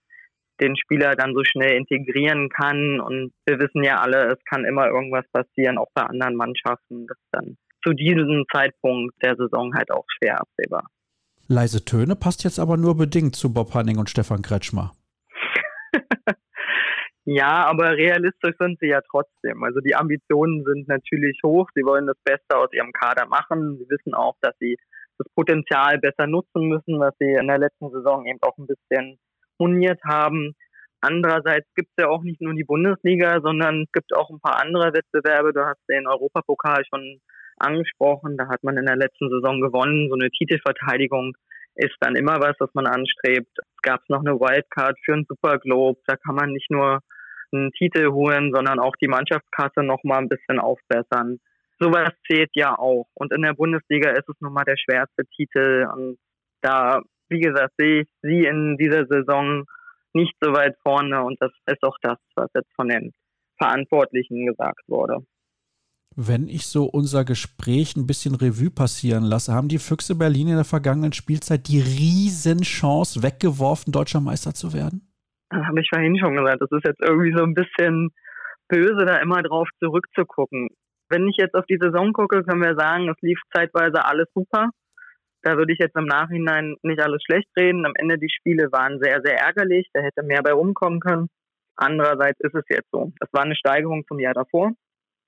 [0.61, 3.01] den Spieler dann so schnell integrieren kann.
[3.01, 7.07] Und wir wissen ja alle, es kann immer irgendwas passieren, auch bei anderen Mannschaften.
[7.07, 10.89] Das ist dann zu diesem Zeitpunkt der Saison halt auch schwer absehbar.
[11.49, 14.93] Leise Töne passt jetzt aber nur bedingt zu Bob Hanning und Stefan Kretschmer.
[17.25, 19.63] Ja, aber realistisch sind sie ja trotzdem.
[19.63, 21.69] Also die Ambitionen sind natürlich hoch.
[21.75, 23.79] Sie wollen das Beste aus ihrem Kader machen.
[23.79, 24.77] Sie wissen auch, dass sie
[25.19, 29.19] das Potenzial besser nutzen müssen, was sie in der letzten Saison eben auch ein bisschen
[29.59, 30.55] moniert haben.
[31.01, 34.61] Andererseits gibt es ja auch nicht nur die Bundesliga, sondern es gibt auch ein paar
[34.61, 35.53] andere Wettbewerbe.
[35.53, 37.21] Du hast den Europapokal schon
[37.59, 38.37] angesprochen.
[38.37, 40.09] Da hat man in der letzten Saison gewonnen.
[40.09, 41.35] So eine Titelverteidigung
[41.77, 43.57] ist dann immer was, was man anstrebt.
[43.87, 46.01] Es gab noch eine Wildcard für einen Superglobe.
[46.07, 47.01] Da kann man nicht nur
[47.53, 51.39] einen Titel holen, sondern auch die Mannschaftskasse noch mal ein bisschen aufbessern.
[51.79, 53.07] Sowas zählt ja auch.
[53.15, 55.87] Und in der Bundesliga ist es nun mal der schwerste Titel.
[55.93, 56.19] Und
[56.63, 59.67] da, wie gesagt, sehe ich sie in dieser Saison
[60.15, 61.23] nicht so weit vorne.
[61.23, 63.13] Und das ist auch das, was jetzt von den
[63.57, 65.19] Verantwortlichen gesagt wurde.
[66.19, 70.55] Wenn ich so unser Gespräch ein bisschen Revue passieren lasse, haben die Füchse Berlin in
[70.55, 75.13] der vergangenen Spielzeit die Riesenchance weggeworfen, deutscher Meister zu werden?
[75.51, 76.63] Das habe ich vorhin schon gesagt.
[76.63, 78.11] Das ist jetzt irgendwie so ein bisschen
[78.69, 80.69] böse, da immer drauf zurückzugucken.
[81.11, 84.71] Wenn ich jetzt auf die Saison gucke, können wir sagen, es lief zeitweise alles super.
[85.43, 87.85] Da würde ich jetzt im Nachhinein nicht alles schlecht reden.
[87.85, 89.87] Am Ende die Spiele waren sehr, sehr ärgerlich.
[89.93, 91.29] Da hätte mehr bei rumkommen können.
[91.77, 93.13] Andererseits ist es jetzt so.
[93.21, 94.73] Das war eine Steigerung zum Jahr davor.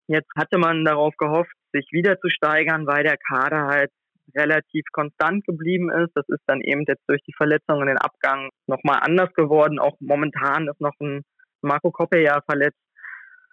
[0.08, 3.90] Jetzt hatte man darauf gehofft, sich wieder zu steigern, weil der Kader halt
[4.34, 6.10] relativ konstant geblieben ist.
[6.14, 9.78] Das ist dann eben jetzt durch die Verletzungen und den Abgang nochmal anders geworden.
[9.78, 11.22] Auch momentan ist noch ein
[11.62, 12.78] Marco Koppe ja verletzt.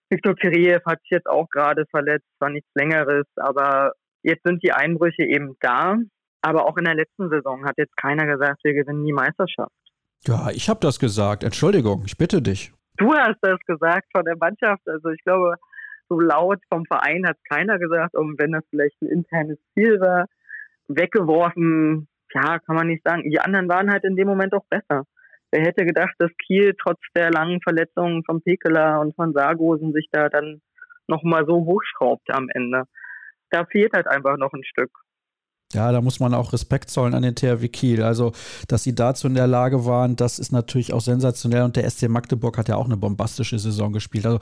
[0.09, 4.71] Viktor Kiriev hat sich jetzt auch gerade verletzt, war nichts Längeres, aber jetzt sind die
[4.71, 5.97] Einbrüche eben da.
[6.41, 9.73] Aber auch in der letzten Saison hat jetzt keiner gesagt, wir gewinnen die Meisterschaft.
[10.27, 11.43] Ja, ich habe das gesagt.
[11.43, 12.71] Entschuldigung, ich bitte dich.
[12.97, 14.87] Du hast das gesagt von der Mannschaft.
[14.87, 15.55] Also ich glaube,
[16.09, 20.25] so laut vom Verein hat keiner gesagt, und wenn das vielleicht ein internes Ziel war,
[20.87, 23.29] weggeworfen, ja, kann man nicht sagen.
[23.29, 25.03] Die anderen waren halt in dem Moment auch besser.
[25.51, 30.07] Wer hätte gedacht, dass Kiel trotz der langen Verletzungen von Pekela und von Sargosen sich
[30.11, 30.61] da dann
[31.07, 32.83] nochmal so hochschraubt am Ende.
[33.51, 34.91] Da fehlt halt einfach noch ein Stück.
[35.73, 38.03] Ja, da muss man auch Respekt zollen an den THW Kiel.
[38.03, 38.33] Also,
[38.67, 41.63] dass sie dazu in der Lage waren, das ist natürlich auch sensationell.
[41.63, 44.25] Und der SC Magdeburg hat ja auch eine bombastische Saison gespielt.
[44.25, 44.39] Also,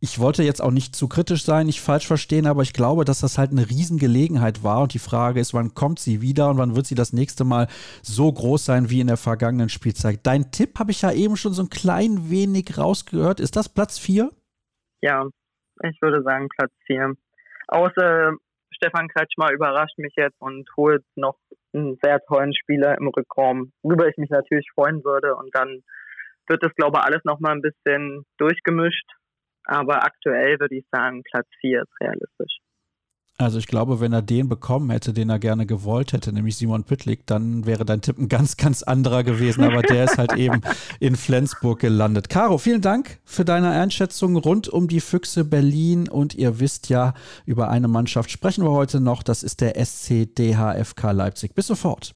[0.00, 3.20] ich wollte jetzt auch nicht zu kritisch sein, nicht falsch verstehen, aber ich glaube, dass
[3.20, 4.82] das halt eine Riesengelegenheit war.
[4.82, 7.66] Und die Frage ist, wann kommt sie wieder und wann wird sie das nächste Mal
[8.02, 10.20] so groß sein wie in der vergangenen Spielzeit?
[10.24, 13.40] Dein Tipp habe ich ja eben schon so ein klein wenig rausgehört.
[13.40, 14.30] Ist das Platz 4?
[15.00, 15.26] Ja,
[15.82, 17.14] ich würde sagen Platz 4.
[17.68, 18.32] Außer
[18.70, 21.38] Stefan Kretschmer überrascht mich jetzt und holt noch
[21.72, 25.34] einen sehr tollen Spieler im Rückraum, worüber ich mich natürlich freuen würde.
[25.36, 25.82] Und dann
[26.48, 29.06] wird das, glaube ich, alles nochmal ein bisschen durchgemischt.
[29.66, 32.58] Aber aktuell würde ich sagen, Platz 4 ist realistisch.
[33.38, 36.84] Also ich glaube, wenn er den bekommen hätte, den er gerne gewollt hätte, nämlich Simon
[36.84, 39.62] Püttlik, dann wäre dein Tipp ein ganz, ganz anderer gewesen.
[39.62, 40.62] Aber der ist halt eben
[41.00, 42.30] in Flensburg gelandet.
[42.30, 46.08] Caro, vielen Dank für deine Einschätzung rund um die Füchse Berlin.
[46.08, 47.12] Und ihr wisst ja,
[47.44, 49.22] über eine Mannschaft sprechen wir heute noch.
[49.22, 51.54] Das ist der SCDHFK Leipzig.
[51.54, 52.14] Bis sofort.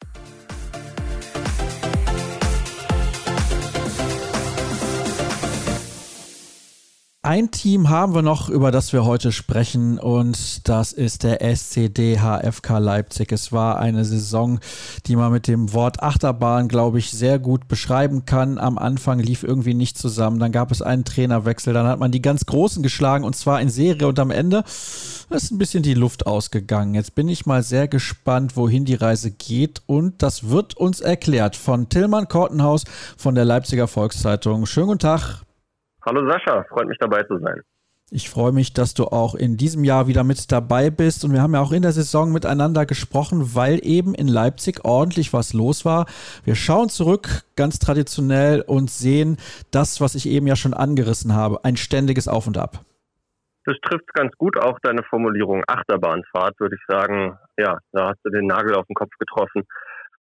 [7.23, 12.17] Ein Team haben wir noch, über das wir heute sprechen, und das ist der SCD
[12.17, 13.31] HFK Leipzig.
[13.31, 14.59] Es war eine Saison,
[15.05, 18.57] die man mit dem Wort Achterbahn, glaube ich, sehr gut beschreiben kann.
[18.57, 22.23] Am Anfang lief irgendwie nicht zusammen, dann gab es einen Trainerwechsel, dann hat man die
[22.23, 24.65] ganz Großen geschlagen und zwar in Serie und am Ende
[25.29, 26.95] ist ein bisschen die Luft ausgegangen.
[26.95, 31.55] Jetzt bin ich mal sehr gespannt, wohin die Reise geht und das wird uns erklärt
[31.55, 32.85] von Tillmann Kortenhaus
[33.19, 34.65] von der Leipziger Volkszeitung.
[34.65, 35.43] Schönen guten Tag.
[36.05, 37.61] Hallo Sascha, freut mich dabei zu sein.
[38.13, 41.25] Ich freue mich, dass du auch in diesem Jahr wieder mit dabei bist.
[41.25, 45.33] Und wir haben ja auch in der Saison miteinander gesprochen, weil eben in Leipzig ordentlich
[45.33, 46.07] was los war.
[46.45, 49.37] Wir schauen zurück ganz traditionell und sehen
[49.71, 52.81] das, was ich eben ja schon angerissen habe, ein ständiges Auf und Ab.
[53.65, 57.39] Das trifft ganz gut auch deine Formulierung Achterbahnfahrt, würde ich sagen.
[57.57, 59.63] Ja, da hast du den Nagel auf den Kopf getroffen.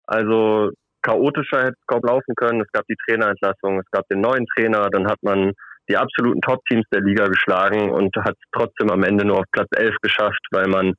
[0.07, 0.71] Also
[1.05, 2.61] chaotischer hätte es kaum laufen können.
[2.61, 5.53] Es gab die Trainerentlassung, es gab den neuen Trainer, dann hat man
[5.87, 9.95] die absoluten Top-Teams der Liga geschlagen und hat trotzdem am Ende nur auf Platz 11
[10.01, 10.93] geschafft, weil man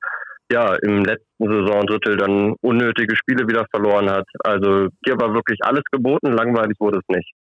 [0.50, 4.26] ja im letzten Saisondrittel dann unnötige Spiele wieder verloren hat.
[4.44, 7.32] Also hier war wirklich alles geboten, langweilig wurde es nicht.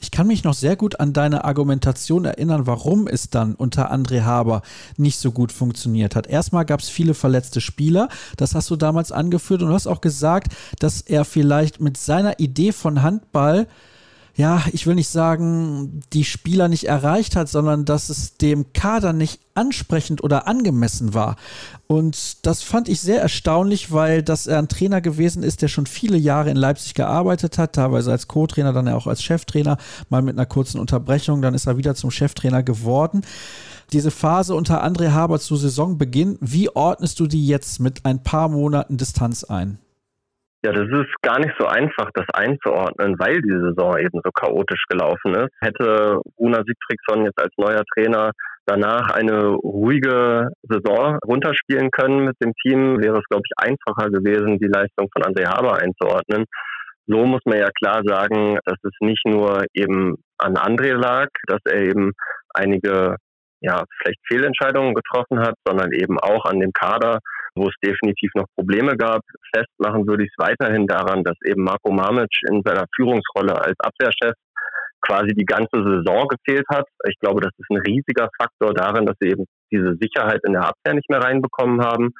[0.00, 4.22] Ich kann mich noch sehr gut an deine Argumentation erinnern, warum es dann unter André
[4.22, 4.62] Haber
[4.96, 6.26] nicht so gut funktioniert hat.
[6.28, 10.00] Erstmal gab es viele verletzte Spieler, das hast du damals angeführt und du hast auch
[10.00, 13.66] gesagt, dass er vielleicht mit seiner Idee von Handball
[14.38, 19.12] ja, ich will nicht sagen, die Spieler nicht erreicht hat, sondern dass es dem Kader
[19.12, 21.34] nicht ansprechend oder angemessen war.
[21.88, 25.86] Und das fand ich sehr erstaunlich, weil das er ein Trainer gewesen ist, der schon
[25.86, 29.76] viele Jahre in Leipzig gearbeitet hat, teilweise als Co-Trainer, dann auch als Cheftrainer,
[30.08, 33.22] mal mit einer kurzen Unterbrechung, dann ist er wieder zum Cheftrainer geworden.
[33.92, 38.48] Diese Phase unter André Haber zu Saisonbeginn, wie ordnest du die jetzt mit ein paar
[38.48, 39.80] Monaten Distanz ein?
[40.64, 44.82] Ja, das ist gar nicht so einfach, das einzuordnen, weil die Saison eben so chaotisch
[44.88, 45.54] gelaufen ist.
[45.60, 48.32] Hätte Runa Sigfridsson jetzt als neuer Trainer
[48.66, 54.58] danach eine ruhige Saison runterspielen können mit dem Team, wäre es, glaube ich, einfacher gewesen,
[54.58, 56.44] die Leistung von André Haber einzuordnen.
[57.06, 61.60] So muss man ja klar sagen, dass es nicht nur eben an André lag, dass
[61.64, 62.12] er eben
[62.52, 63.16] einige
[63.60, 67.20] ja, vielleicht Fehlentscheidungen getroffen hat, sondern eben auch an dem Kader,
[67.58, 69.22] wo es definitiv noch Probleme gab.
[69.54, 74.34] Festmachen würde ich es weiterhin daran, dass eben Marco Mamic in seiner Führungsrolle als Abwehrchef
[75.00, 76.86] quasi die ganze Saison gefehlt hat.
[77.08, 80.66] Ich glaube, das ist ein riesiger Faktor darin, dass sie eben diese Sicherheit in der
[80.66, 82.10] Abwehr nicht mehr reinbekommen haben.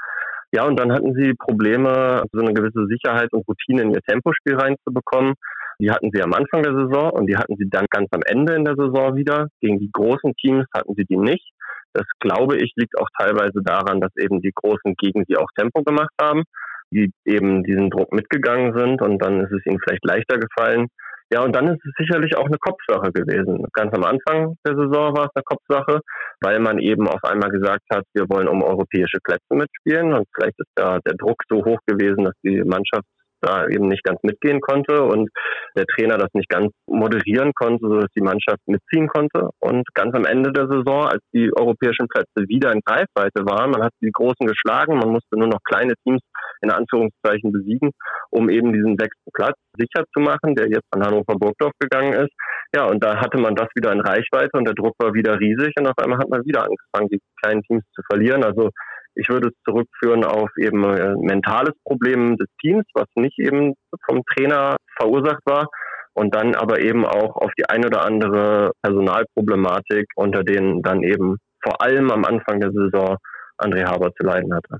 [0.52, 4.56] Ja, und dann hatten sie Probleme, so eine gewisse Sicherheit und Routine in ihr Tempospiel
[4.56, 5.34] reinzubekommen.
[5.80, 8.54] Die hatten sie am Anfang der Saison und die hatten sie dann ganz am Ende
[8.54, 9.48] in der Saison wieder.
[9.60, 11.52] Gegen die großen Teams hatten sie die nicht.
[11.98, 15.82] Das glaube ich liegt auch teilweise daran, dass eben die Großen gegen sie auch Tempo
[15.82, 16.44] gemacht haben,
[16.92, 20.86] die eben diesen Druck mitgegangen sind und dann ist es ihnen vielleicht leichter gefallen,
[21.30, 23.62] ja, und dann ist es sicherlich auch eine Kopfsache gewesen.
[23.74, 26.00] Ganz am Anfang der Saison war es eine Kopfsache,
[26.40, 30.58] weil man eben auf einmal gesagt hat, wir wollen um europäische Plätze mitspielen und vielleicht
[30.58, 33.04] ist da der Druck so hoch gewesen, dass die Mannschaft
[33.40, 35.30] da eben nicht ganz mitgehen konnte und
[35.76, 39.50] der Trainer das nicht ganz moderieren konnte, sodass die Mannschaft mitziehen konnte.
[39.60, 43.82] Und ganz am Ende der Saison, als die europäischen Plätze wieder in Greifweite waren, man
[43.82, 46.20] hat die Großen geschlagen, man musste nur noch kleine Teams
[46.60, 47.90] in Anführungszeichen besiegen,
[48.30, 52.32] um eben diesen sechsten Platz sicher zu machen, der jetzt an Hannover Burgdorf gegangen ist.
[52.74, 55.72] Ja, und da hatte man das wieder in Reichweite und der Druck war wieder riesig
[55.78, 58.44] und auf einmal hat man wieder angefangen, die kleinen Teams zu verlieren.
[58.44, 58.70] Also
[59.18, 63.74] ich würde es zurückführen auf eben äh, mentales Problem des Teams, was nicht eben
[64.06, 65.66] vom Trainer verursacht war.
[66.14, 71.36] Und dann aber eben auch auf die ein oder andere Personalproblematik, unter denen dann eben
[71.62, 73.16] vor allem am Anfang der Saison
[73.58, 74.78] André Haber zu leiden hatte.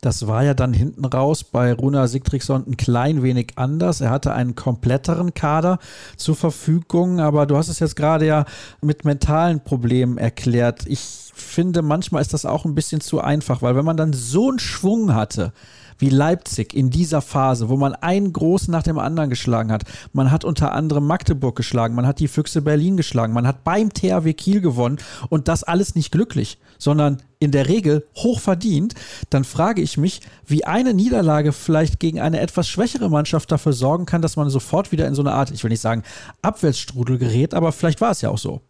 [0.00, 4.00] Das war ja dann hinten raus bei Runa Sigtriksson ein klein wenig anders.
[4.00, 5.78] Er hatte einen kompletteren Kader
[6.16, 8.44] zur Verfügung, aber du hast es jetzt gerade ja
[8.80, 10.86] mit mentalen Problemen erklärt.
[10.86, 11.00] Ich
[11.34, 14.58] finde, manchmal ist das auch ein bisschen zu einfach, weil wenn man dann so einen
[14.58, 15.52] Schwung hatte,
[15.98, 19.84] wie Leipzig in dieser Phase, wo man einen Großen nach dem anderen geschlagen hat.
[20.12, 23.92] Man hat unter anderem Magdeburg geschlagen, man hat die Füchse Berlin geschlagen, man hat beim
[23.92, 28.94] THW Kiel gewonnen und das alles nicht glücklich, sondern in der Regel hoch verdient,
[29.30, 34.06] dann frage ich mich, wie eine Niederlage vielleicht gegen eine etwas schwächere Mannschaft dafür sorgen
[34.06, 36.02] kann, dass man sofort wieder in so eine Art, ich will nicht sagen,
[36.42, 38.60] Abwärtsstrudel gerät, aber vielleicht war es ja auch so.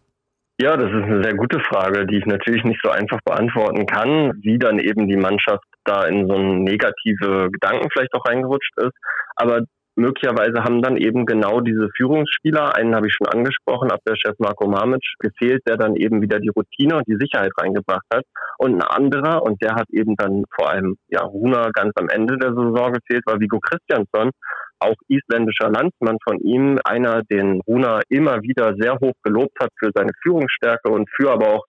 [0.61, 4.33] Ja, das ist eine sehr gute Frage, die ich natürlich nicht so einfach beantworten kann,
[4.41, 8.93] wie dann eben die Mannschaft da in so negative Gedanken vielleicht auch reingerutscht ist.
[9.35, 9.61] Aber
[9.95, 15.03] möglicherweise haben dann eben genau diese Führungsspieler, einen habe ich schon angesprochen, Abwehrchef Marco Mamic,
[15.19, 18.23] gefehlt, der dann eben wieder die Routine und die Sicherheit reingebracht hat.
[18.57, 22.37] Und ein anderer, und der hat eben dann vor allem, ja, Runa ganz am Ende
[22.37, 24.31] der Saison gefehlt, war Vigo Christiansson,
[24.79, 29.91] auch isländischer Landsmann von ihm, einer, den Runa immer wieder sehr hoch gelobt hat für
[29.93, 31.65] seine Führungsstärke und für aber auch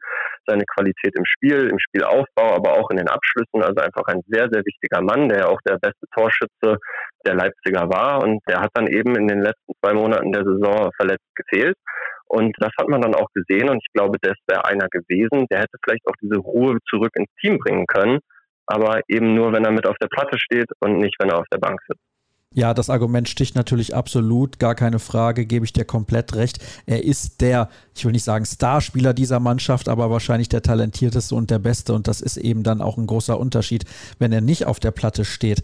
[0.47, 3.63] seine Qualität im Spiel, im Spielaufbau, aber auch in den Abschlüssen.
[3.63, 6.79] Also einfach ein sehr, sehr wichtiger Mann, der auch der beste Torschütze
[7.27, 8.23] der Leipziger war.
[8.23, 11.77] Und der hat dann eben in den letzten zwei Monaten der Saison verletzt gefehlt.
[12.27, 13.69] Und das hat man dann auch gesehen.
[13.69, 17.31] Und ich glaube, das wäre einer gewesen, der hätte vielleicht auch diese Ruhe zurück ins
[17.41, 18.21] Team bringen können.
[18.67, 21.49] Aber eben nur, wenn er mit auf der Platte steht und nicht, wenn er auf
[21.53, 22.10] der Bank sitzt.
[22.53, 26.59] Ja, das Argument sticht natürlich absolut, gar keine Frage, gebe ich dir komplett recht.
[26.85, 31.53] Er ist der, ich will nicht sagen Starspieler dieser Mannschaft, aber wahrscheinlich der talentierteste und
[31.53, 33.85] der beste und das ist eben dann auch ein großer Unterschied,
[34.19, 35.63] wenn er nicht auf der Platte steht.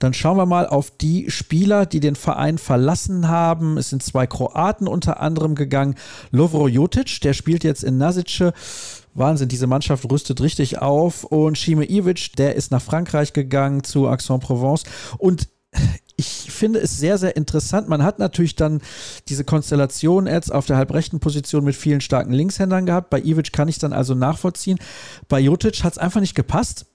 [0.00, 3.78] Dann schauen wir mal auf die Spieler, die den Verein verlassen haben.
[3.78, 5.94] Es sind zwei Kroaten unter anderem gegangen.
[6.32, 8.52] Lovro Jotic, der spielt jetzt in Nasice.
[9.14, 11.22] Wahnsinn, diese Mannschaft rüstet richtig auf.
[11.22, 14.82] Und Shime Ivic, der ist nach Frankreich gegangen zu Aix-en-Provence.
[15.18, 15.48] Und
[16.18, 17.88] ich finde es sehr, sehr interessant.
[17.88, 18.80] Man hat natürlich dann
[19.28, 23.08] diese Konstellation jetzt auf der halbrechten Position mit vielen starken Linkshändern gehabt.
[23.08, 24.78] Bei Ivic kann ich dann also nachvollziehen.
[25.28, 26.86] Bei Jotic hat es einfach nicht gepasst.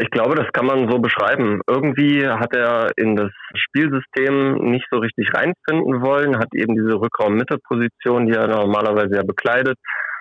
[0.00, 1.60] Ich glaube, das kann man so beschreiben.
[1.66, 8.26] Irgendwie hat er in das Spielsystem nicht so richtig reinfinden wollen, hat eben diese Rückraum-Mitte-Position,
[8.26, 9.76] die er normalerweise ja bekleidet,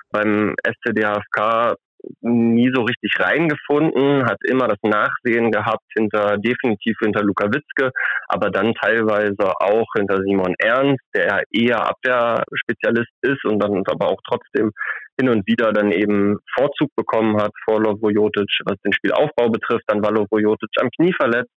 [0.09, 1.75] beim SCDHFK
[2.21, 7.91] nie so richtig reingefunden, hat immer das Nachsehen gehabt hinter, definitiv hinter Luka Witzke,
[8.27, 14.21] aber dann teilweise auch hinter Simon Ernst, der eher Abwehrspezialist ist und dann aber auch
[14.27, 14.71] trotzdem
[15.19, 19.85] hin und wieder dann eben Vorzug bekommen hat vor Lovro Jotic, was den Spielaufbau betrifft.
[19.87, 21.51] Dann war Lovro Jotic am Knie verletzt.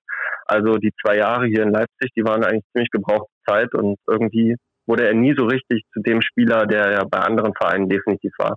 [0.46, 4.56] Also die zwei Jahre hier in Leipzig, die waren eigentlich ziemlich gebrauchte Zeit und irgendwie
[4.86, 8.56] wurde er nie so richtig zu dem Spieler, der ja bei anderen Vereinen definitiv war.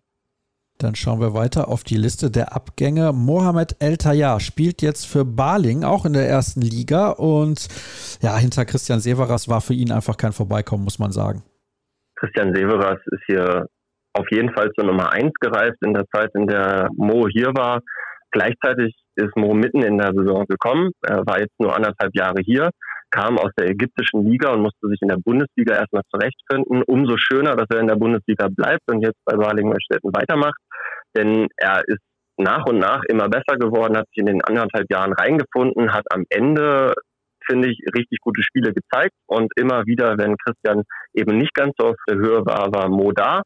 [0.82, 3.14] Dann schauen wir weiter auf die Liste der Abgänge.
[3.14, 7.10] Mohamed El Tayyar spielt jetzt für Baling, auch in der ersten Liga.
[7.12, 7.68] Und
[8.22, 11.44] ja, hinter Christian Severas war für ihn einfach kein Vorbeikommen, muss man sagen.
[12.16, 13.68] Christian Severas ist hier
[14.14, 17.82] auf jeden Fall zur Nummer eins gereist in der Zeit, in der Mo hier war.
[18.32, 20.92] Gleichzeitig ist Mo mitten in der Saison gekommen.
[21.02, 22.72] Er war jetzt nur anderthalb Jahre hier,
[23.12, 26.84] kam aus der ägyptischen Liga und musste sich in der Bundesliga erstmal zurechtfinden.
[26.84, 30.60] Umso schöner, dass er in der Bundesliga bleibt und jetzt bei Balingen-Neustädten weitermacht.
[31.16, 32.02] Denn er ist
[32.38, 36.24] nach und nach immer besser geworden, hat sich in den anderthalb Jahren reingefunden, hat am
[36.30, 36.94] Ende
[37.46, 40.84] finde ich, richtig gute Spiele gezeigt und immer wieder, wenn Christian
[41.14, 43.42] eben nicht ganz so auf der Höhe war, war Mo da.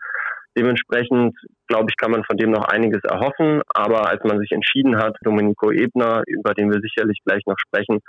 [0.57, 1.35] Dementsprechend,
[1.67, 3.61] glaube ich, kann man von dem noch einiges erhoffen.
[3.73, 7.99] Aber als man sich entschieden hat, Domenico Ebner, über den wir sicherlich gleich noch sprechen,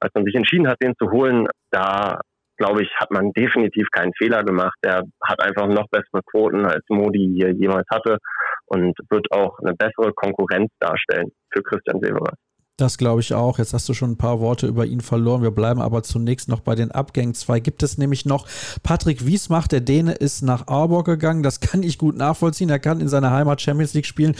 [0.00, 2.20] als man sich entschieden hat, den zu holen, da
[2.56, 4.76] glaube ich, hat man definitiv keinen Fehler gemacht.
[4.84, 8.18] Der hat einfach noch bessere Quoten als Modi hier jemals hatte
[8.66, 12.38] und wird auch eine bessere Konkurrenz darstellen für Christian Severas.
[12.76, 13.58] Das glaube ich auch.
[13.58, 15.42] Jetzt hast du schon ein paar Worte über ihn verloren.
[15.42, 17.32] Wir bleiben aber zunächst noch bei den Abgängen.
[17.32, 18.46] Zwei gibt es nämlich noch.
[18.82, 21.42] Patrick Wiesmach, der Däne, ist nach Aalborg gegangen.
[21.42, 22.68] Das kann ich gut nachvollziehen.
[22.68, 24.36] Er kann in seiner Heimat Champions League spielen.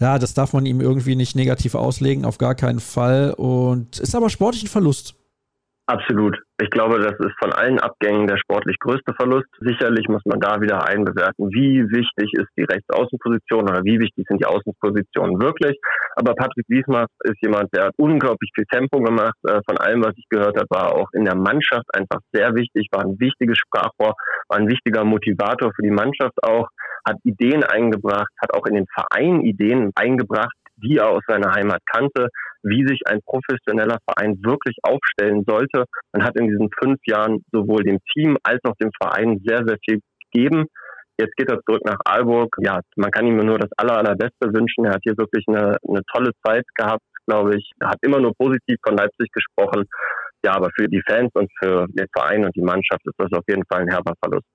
[0.00, 3.32] Ja, das darf man ihm irgendwie nicht negativ auslegen, auf gar keinen Fall.
[3.34, 5.14] Und ist aber sportlich ein Verlust.
[5.88, 6.36] Absolut.
[6.60, 9.46] Ich glaube, das ist von allen Abgängen der sportlich größte Verlust.
[9.60, 14.40] Sicherlich muss man da wieder einbewerten, wie wichtig ist die Rechtsaußenposition oder wie wichtig sind
[14.40, 15.78] die Außenpositionen wirklich.
[16.16, 19.36] Aber Patrick Wiesmar ist jemand, der hat unglaublich viel Tempo gemacht.
[19.46, 22.88] Äh, von allem, was ich gehört habe, war auch in der Mannschaft einfach sehr wichtig,
[22.90, 24.14] war ein wichtiges Sprachrohr,
[24.48, 26.66] war ein wichtiger Motivator für die Mannschaft auch,
[27.06, 31.80] hat Ideen eingebracht, hat auch in den Verein Ideen eingebracht, die er aus seiner Heimat
[31.90, 32.28] kannte,
[32.62, 35.84] wie sich ein professioneller Verein wirklich aufstellen sollte.
[36.12, 39.76] Man hat in diesen fünf Jahren sowohl dem Team als auch dem Verein sehr, sehr
[39.84, 40.00] viel
[40.32, 40.66] gegeben.
[41.18, 42.54] Jetzt geht er zurück nach Aalborg.
[42.60, 44.84] Ja, man kann ihm nur das aller, allerbeste wünschen.
[44.84, 47.70] Er hat hier wirklich eine, eine tolle Zeit gehabt, glaube ich.
[47.80, 49.84] Er hat immer nur positiv von Leipzig gesprochen.
[50.44, 53.44] Ja, aber für die Fans und für den Verein und die Mannschaft ist das auf
[53.48, 54.46] jeden Fall ein herber Verlust.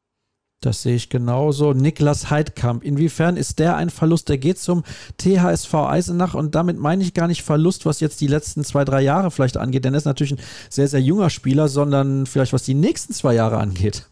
[0.63, 1.73] Das sehe ich genauso.
[1.73, 4.29] Niklas Heidkamp, inwiefern ist der ein Verlust?
[4.29, 4.83] Der geht zum
[5.17, 9.01] THSV Eisenach und damit meine ich gar nicht Verlust, was jetzt die letzten zwei, drei
[9.01, 12.61] Jahre vielleicht angeht, denn er ist natürlich ein sehr, sehr junger Spieler, sondern vielleicht was
[12.61, 14.05] die nächsten zwei Jahre angeht.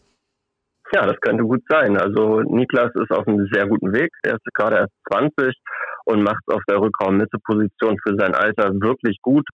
[0.92, 1.96] Ja, das könnte gut sein.
[1.96, 4.10] Also Niklas ist auf einem sehr guten Weg.
[4.24, 5.54] Er ist gerade erst 20
[6.06, 9.46] und macht auf der Rückraum-Mitte-Position für sein Alter wirklich gut.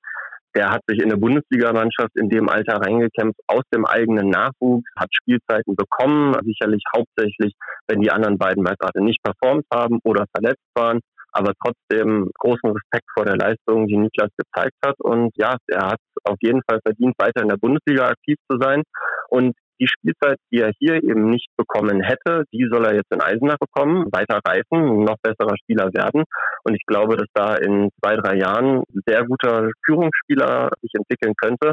[0.57, 5.09] Der hat sich in der Bundesligamannschaft in dem Alter reingekämpft, aus dem eigenen Nachwuchs, hat
[5.13, 7.55] Spielzeiten bekommen, sicherlich hauptsächlich,
[7.89, 11.01] wenn die anderen beiden mal gerade nicht performt haben oder verletzt waren.
[11.33, 14.95] Aber trotzdem großen Respekt vor der Leistung, die Niklas gezeigt hat.
[15.01, 18.83] Und ja, er hat auf jeden Fall verdient, weiter in der Bundesliga aktiv zu sein.
[19.31, 23.21] Und die Spielzeit, die er hier eben nicht bekommen hätte, die soll er jetzt in
[23.21, 26.25] Eisenach bekommen, weiter reifen, noch besserer Spieler werden.
[26.65, 31.73] Und ich glaube, dass da in zwei, drei Jahren sehr guter Führungsspieler sich entwickeln könnte.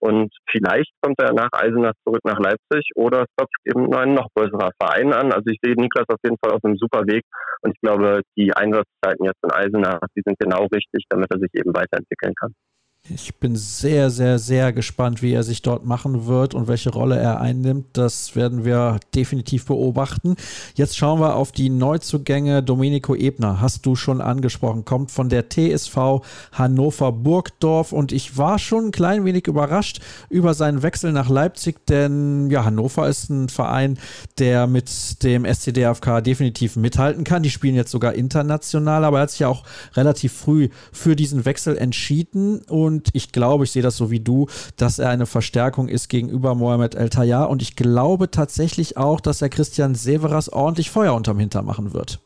[0.00, 4.70] Und vielleicht kommt er nach Eisenach zurück nach Leipzig oder es eben ein noch größerer
[4.80, 5.32] Verein an.
[5.32, 7.24] Also ich sehe Niklas auf jeden Fall auf einem super Weg.
[7.62, 11.50] Und ich glaube, die Einsatzzeiten jetzt in Eisenach, die sind genau richtig, damit er sich
[11.54, 12.54] eben weiterentwickeln kann.
[13.10, 17.16] Ich bin sehr, sehr, sehr gespannt, wie er sich dort machen wird und welche Rolle
[17.16, 17.86] er einnimmt.
[17.94, 20.36] Das werden wir definitiv beobachten.
[20.74, 22.62] Jetzt schauen wir auf die Neuzugänge.
[22.62, 26.20] Domenico Ebner, hast du schon angesprochen, kommt von der TSV
[26.52, 31.86] Hannover Burgdorf und ich war schon ein klein wenig überrascht über seinen Wechsel nach Leipzig,
[31.86, 33.98] denn ja, Hannover ist ein Verein,
[34.38, 37.42] der mit dem SCDFK definitiv mithalten kann.
[37.42, 41.46] Die spielen jetzt sogar international, aber er hat sich ja auch relativ früh für diesen
[41.46, 45.26] Wechsel entschieden und und ich glaube, ich sehe das so wie du, dass er eine
[45.26, 47.48] Verstärkung ist gegenüber Mohamed El Tayyar.
[47.48, 52.18] Und ich glaube tatsächlich auch, dass er Christian Severas ordentlich Feuer unterm Hintern machen wird.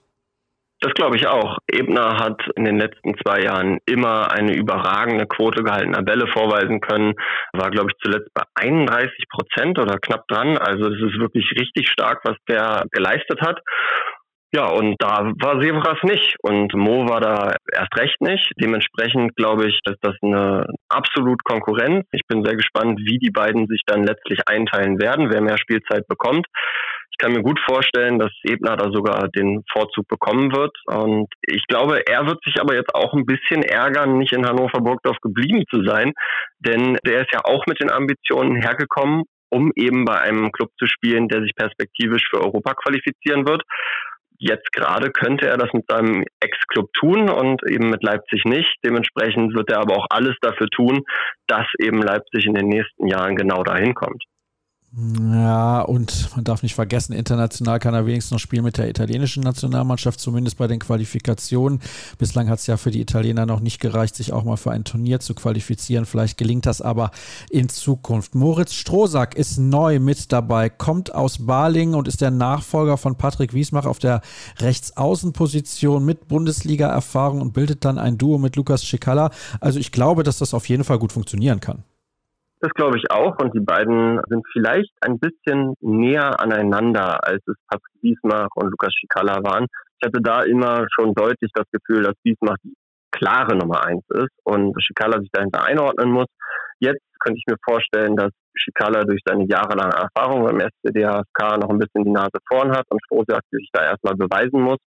[0.81, 1.59] Das glaube ich auch.
[1.71, 7.13] Ebner hat in den letzten zwei Jahren immer eine überragende Quote gehaltener Bälle vorweisen können.
[7.53, 10.57] War, glaube ich, zuletzt bei 31 Prozent oder knapp dran.
[10.57, 13.61] Also es ist wirklich richtig stark, was der geleistet hat.
[14.55, 18.53] Ja, und da war Severas nicht und Mo war da erst recht nicht.
[18.61, 22.07] Dementsprechend glaube ich, dass das eine absolut Konkurrenz.
[22.13, 26.07] Ich bin sehr gespannt, wie die beiden sich dann letztlich einteilen werden, wer mehr Spielzeit
[26.07, 26.47] bekommt.
[27.13, 30.77] Ich kann mir gut vorstellen, dass Ebner da sogar den Vorzug bekommen wird.
[30.85, 34.81] Und ich glaube, er wird sich aber jetzt auch ein bisschen ärgern, nicht in Hannover
[34.81, 36.13] Burgdorf geblieben zu sein.
[36.59, 40.87] Denn der ist ja auch mit den Ambitionen hergekommen, um eben bei einem Club zu
[40.87, 43.63] spielen, der sich perspektivisch für Europa qualifizieren wird.
[44.45, 48.75] Jetzt gerade könnte er das mit seinem Ex-Club tun und eben mit Leipzig nicht.
[48.85, 51.05] Dementsprechend wird er aber auch alles dafür tun,
[51.47, 54.25] dass eben Leipzig in den nächsten Jahren genau dahin kommt.
[54.95, 59.43] Ja, und man darf nicht vergessen, international kann er wenigstens noch spielen mit der italienischen
[59.43, 61.81] Nationalmannschaft, zumindest bei den Qualifikationen.
[62.19, 64.85] Bislang hat es ja für die Italiener noch nicht gereicht, sich auch mal für ein
[64.85, 66.05] Turnier zu qualifizieren.
[66.05, 67.11] Vielleicht gelingt das aber
[67.49, 68.35] in Zukunft.
[68.35, 73.55] Moritz Strohsack ist neu mit dabei, kommt aus Balingen und ist der Nachfolger von Patrick
[73.55, 74.21] Wiesmach auf der
[74.59, 79.31] Rechtsaußenposition mit Bundesliga-Erfahrung und bildet dann ein Duo mit Lukas Schikala.
[79.59, 81.83] Also ich glaube, dass das auf jeden Fall gut funktionieren kann.
[82.63, 83.37] Das glaube ich auch.
[83.41, 88.95] Und die beiden sind vielleicht ein bisschen näher aneinander, als es Patrick Wiesmach und Lukas
[88.95, 89.67] Schikala waren.
[90.01, 92.75] Ich hatte da immer schon deutlich das Gefühl, dass Wiesmach die
[93.11, 96.27] klare Nummer eins ist und Schikala sich dahinter einordnen muss.
[96.79, 101.79] Jetzt könnte ich mir vorstellen, dass Schikala durch seine jahrelange Erfahrung beim SCDHSK noch ein
[101.79, 104.79] bisschen die Nase vorn hat und Strohsack sich da erstmal beweisen muss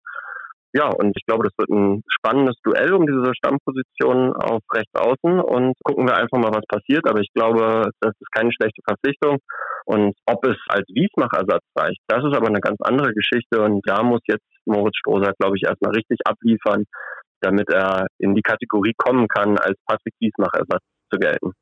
[0.75, 5.39] ja, und ich glaube, das wird ein spannendes Duell um diese Stammposition auf rechts außen
[5.39, 7.09] und gucken wir einfach mal, was passiert.
[7.09, 9.39] Aber ich glaube, das ist keine schlechte Verpflichtung.
[9.85, 13.62] Und ob es als Wiesmach-Ersatz reicht, das ist aber eine ganz andere Geschichte.
[13.62, 16.85] Und da muss jetzt Moritz Strohser, glaube ich, erstmal richtig abliefern,
[17.41, 21.53] damit er in die Kategorie kommen kann, als Patrick Wiesmach-Ersatz zu gelten.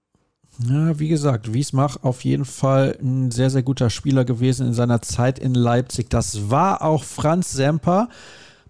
[0.58, 5.02] Ja, wie gesagt, Wiesmach auf jeden Fall ein sehr, sehr guter Spieler gewesen in seiner
[5.02, 6.08] Zeit in Leipzig.
[6.08, 8.08] Das war auch Franz Semper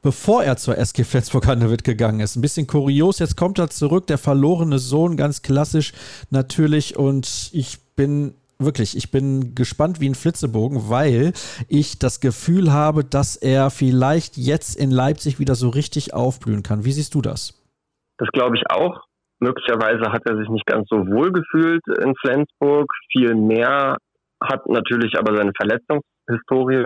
[0.02, 2.36] bevor er zur SG Flensburg-Handewitt gegangen ist.
[2.36, 5.92] Ein bisschen kurios, jetzt kommt er zurück, der verlorene Sohn, ganz klassisch
[6.30, 6.96] natürlich.
[6.96, 11.32] Und ich bin wirklich, ich bin gespannt wie ein Flitzebogen, weil
[11.68, 16.84] ich das Gefühl habe, dass er vielleicht jetzt in Leipzig wieder so richtig aufblühen kann.
[16.84, 17.58] Wie siehst du das?
[18.18, 19.00] Das glaube ich auch.
[19.40, 22.86] Möglicherweise hat er sich nicht ganz so wohl gefühlt in Flensburg.
[23.10, 23.96] Viel mehr
[24.40, 26.84] hat natürlich aber seine Verletzungshistorie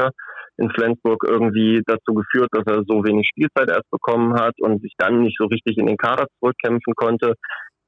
[0.58, 4.92] in Flensburg irgendwie dazu geführt, dass er so wenig Spielzeit erst bekommen hat und sich
[4.98, 7.34] dann nicht so richtig in den Kader zurückkämpfen konnte.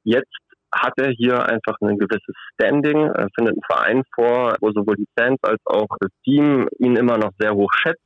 [0.05, 0.37] Jetzt
[0.73, 5.09] hat er hier einfach ein gewisses Standing, er findet einen Verein vor, wo sowohl die
[5.19, 8.03] Fans als auch das Team ihn immer noch sehr hoch schätzt.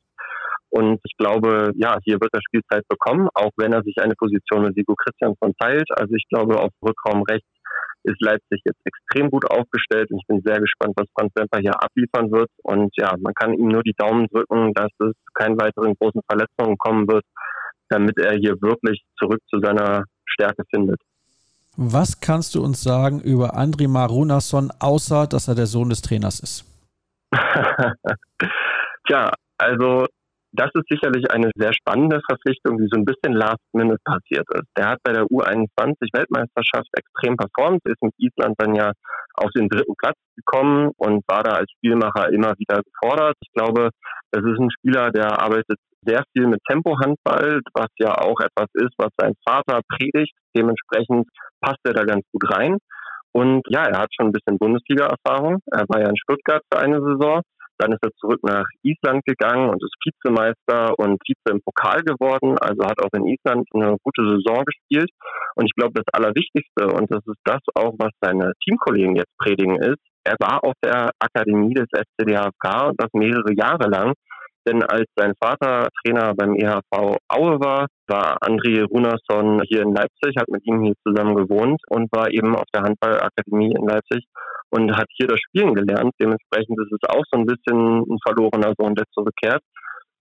[0.70, 4.62] Und ich glaube, ja, hier wird er Spielzeit bekommen, auch wenn er sich eine Position
[4.62, 5.88] mit Sigo Christiansson teilt.
[5.90, 7.46] Also ich glaube, auf Rückraum rechts
[8.04, 11.80] ist Leipzig jetzt extrem gut aufgestellt und ich bin sehr gespannt, was Franz Semper hier
[11.82, 12.50] abliefern wird.
[12.62, 16.76] Und ja, man kann ihm nur die Daumen drücken, dass es keinen weiteren großen Verletzungen
[16.78, 17.24] kommen wird,
[17.88, 21.00] damit er hier wirklich zurück zu seiner Stärke findet.
[21.76, 26.40] Was kannst du uns sagen über Andri Marunason, außer dass er der Sohn des Trainers
[26.40, 26.64] ist?
[29.06, 30.06] Tja, also
[30.52, 34.68] das ist sicherlich eine sehr spannende Verpflichtung, die so ein bisschen last minute passiert ist.
[34.76, 38.92] Der hat bei der U21 Weltmeisterschaft extrem performt, ist mit Island dann ja
[39.34, 43.36] auf den dritten Platz gekommen und war da als Spielmacher immer wieder gefordert.
[43.40, 43.90] Ich glaube,
[44.30, 48.92] das ist ein Spieler, der arbeitet sehr viel mit Tempohandball, was ja auch etwas ist,
[48.98, 50.34] was sein Vater predigt.
[50.54, 51.28] Dementsprechend
[51.60, 52.78] passt er da ganz gut rein.
[53.32, 55.60] Und ja, er hat schon ein bisschen Bundesliga-Erfahrung.
[55.70, 57.40] Er war ja in Stuttgart für eine Saison
[57.82, 62.56] dann ist er zurück nach Island gegangen und ist Vizemeister und Vize im Pokal geworden.
[62.60, 65.10] Also hat auch in Island eine gute Saison gespielt.
[65.56, 69.76] Und ich glaube, das Allerwichtigste, und das ist das auch, was seine Teamkollegen jetzt predigen,
[69.82, 74.14] ist, er war auf der Akademie des SCDHK und das mehrere Jahre lang.
[74.64, 80.36] Denn als sein Vater Trainer beim EHV Aue war, war André Runarsson hier in Leipzig,
[80.36, 84.24] hat mit ihm hier zusammen gewohnt und war eben auf der Handballakademie in Leipzig
[84.72, 86.12] und hat hier das Spielen gelernt.
[86.20, 89.62] Dementsprechend ist es auch so ein bisschen ein verlorener Sohn, der zurückkehrt.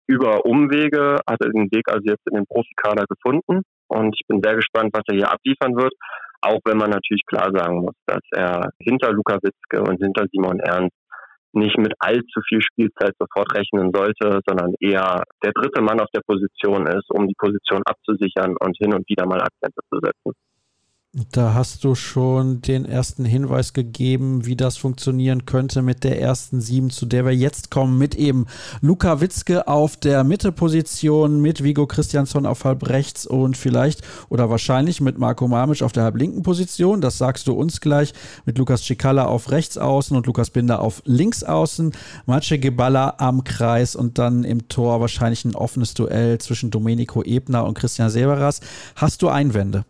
[0.07, 4.41] Über Umwege hat er den Weg also jetzt in den Profikader gefunden und ich bin
[4.43, 5.95] sehr gespannt, was er hier abliefern wird.
[6.43, 10.59] Auch wenn man natürlich klar sagen muss, dass er hinter Luka Witzke und hinter Simon
[10.59, 10.97] Ernst
[11.53, 16.23] nicht mit allzu viel Spielzeit sofort rechnen sollte, sondern eher der dritte Mann auf der
[16.27, 20.33] Position ist, um die Position abzusichern und hin und wieder mal Akzente zu setzen.
[21.13, 26.61] Da hast du schon den ersten Hinweis gegeben, wie das funktionieren könnte mit der ersten
[26.61, 28.47] Sieben, zu der wir jetzt kommen, mit eben
[28.81, 35.01] Luka Witzke auf der Mitteposition, mit Vigo Christiansson auf halb rechts und vielleicht oder wahrscheinlich
[35.01, 37.01] mit Marco Mamic auf der halb linken Position.
[37.01, 38.15] Das sagst du uns gleich.
[38.45, 41.91] Mit Lukas Cicala auf rechts außen und Lukas Binder auf links außen.
[42.27, 47.65] Mace Geballa am Kreis und dann im Tor wahrscheinlich ein offenes Duell zwischen Domenico Ebner
[47.65, 48.61] und Christian Severas.
[48.95, 49.85] Hast du Einwände?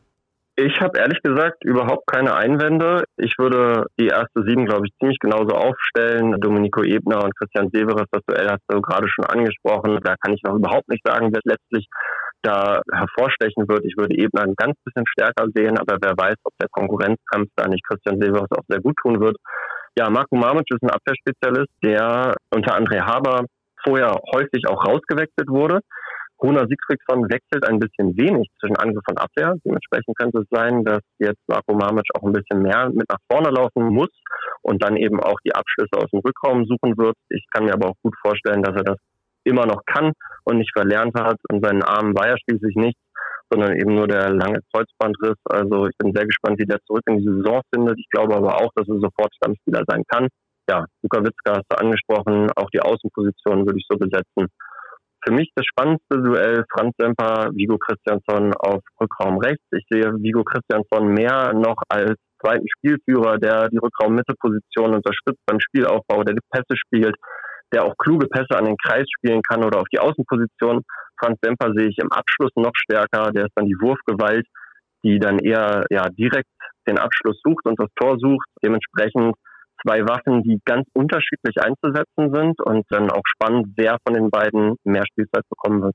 [0.57, 3.05] Ich habe ehrlich gesagt überhaupt keine Einwände.
[3.17, 6.39] Ich würde die erste sieben, glaube ich, ziemlich genauso aufstellen.
[6.41, 9.99] Domenico Ebner und Christian Severes, das Duell hast du gerade schon angesprochen.
[10.03, 11.87] Da kann ich noch überhaupt nicht sagen, wer letztlich
[12.43, 13.85] da hervorstechen wird.
[13.85, 17.69] Ich würde Ebner ein ganz bisschen stärker sehen, aber wer weiß, ob der Konkurrenzkampf da
[17.69, 19.37] nicht Christian Severes auch sehr gut tun wird.
[19.97, 23.45] Ja, Marco Mamic ist ein Abwehrspezialist, der unter André Haber
[23.83, 25.81] vorher häufig auch rausgewechselt wurde
[26.43, 29.57] Runa Sigfridsson wechselt ein bisschen wenig zwischen Angriff und Abwehr.
[29.65, 33.51] Dementsprechend könnte es sein, dass jetzt Marco Mamic auch ein bisschen mehr mit nach vorne
[33.51, 34.09] laufen muss
[34.63, 37.17] und dann eben auch die Abschlüsse aus dem Rückraum suchen wird.
[37.29, 38.97] Ich kann mir aber auch gut vorstellen, dass er das
[39.45, 40.13] immer noch kann
[40.45, 41.37] und nicht verlernt hat.
[41.51, 43.01] Und seinen Armen war ja schließlich nichts,
[43.51, 45.39] sondern eben nur der lange Kreuzbandriss.
[45.45, 47.99] Also ich bin sehr gespannt, wie der zurück in die Saison findet.
[47.99, 50.29] Ich glaube aber auch, dass er sofort Stammspieler sein kann.
[50.71, 54.47] Ja, Luka Witzka hast du angesprochen, auch die Außenposition würde ich so besetzen
[55.25, 59.65] für mich das spannendste Duell Franz Semper, Vigo Christiansson auf Rückraum rechts.
[59.73, 66.25] Ich sehe Vigo Christiansson mehr noch als zweiten Spielführer, der die Rückraum-Mitte-Position unterstützt beim Spielaufbau,
[66.25, 67.15] der die Pässe spielt,
[67.73, 70.83] der auch kluge Pässe an den Kreis spielen kann oder auf die Außenposition.
[71.19, 74.47] Franz Semper sehe ich im Abschluss noch stärker, der ist dann die Wurfgewalt,
[75.05, 76.49] die dann eher ja direkt
[76.89, 78.47] den Abschluss sucht und das Tor sucht.
[78.65, 79.35] Dementsprechend
[79.83, 84.77] zwei Waffen, die ganz unterschiedlich einzusetzen sind und dann auch spannend, wer von den beiden
[84.85, 85.95] mehr Spielzeit bekommen wird.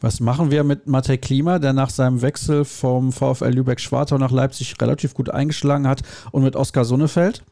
[0.00, 4.74] Was machen wir mit Matej Klima, der nach seinem Wechsel vom VfL Lübeck-Schwartau nach Leipzig
[4.80, 6.02] relativ gut eingeschlagen hat
[6.32, 7.42] und mit Oskar Sonnefeld?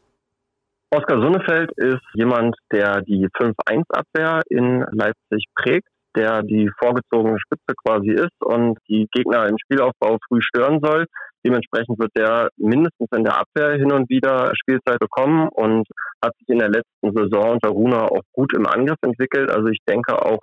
[0.91, 8.11] Oskar Sonnefeld ist jemand, der die 5-1-Abwehr in Leipzig prägt, der die vorgezogene Spitze quasi
[8.11, 11.05] ist und die Gegner im Spielaufbau früh stören soll.
[11.45, 15.87] Dementsprechend wird der mindestens in der Abwehr hin und wieder Spielzeit bekommen und
[16.23, 19.51] hat sich in der letzten Saison unter Runa auch gut im Angriff entwickelt.
[19.51, 20.39] Also ich denke auch,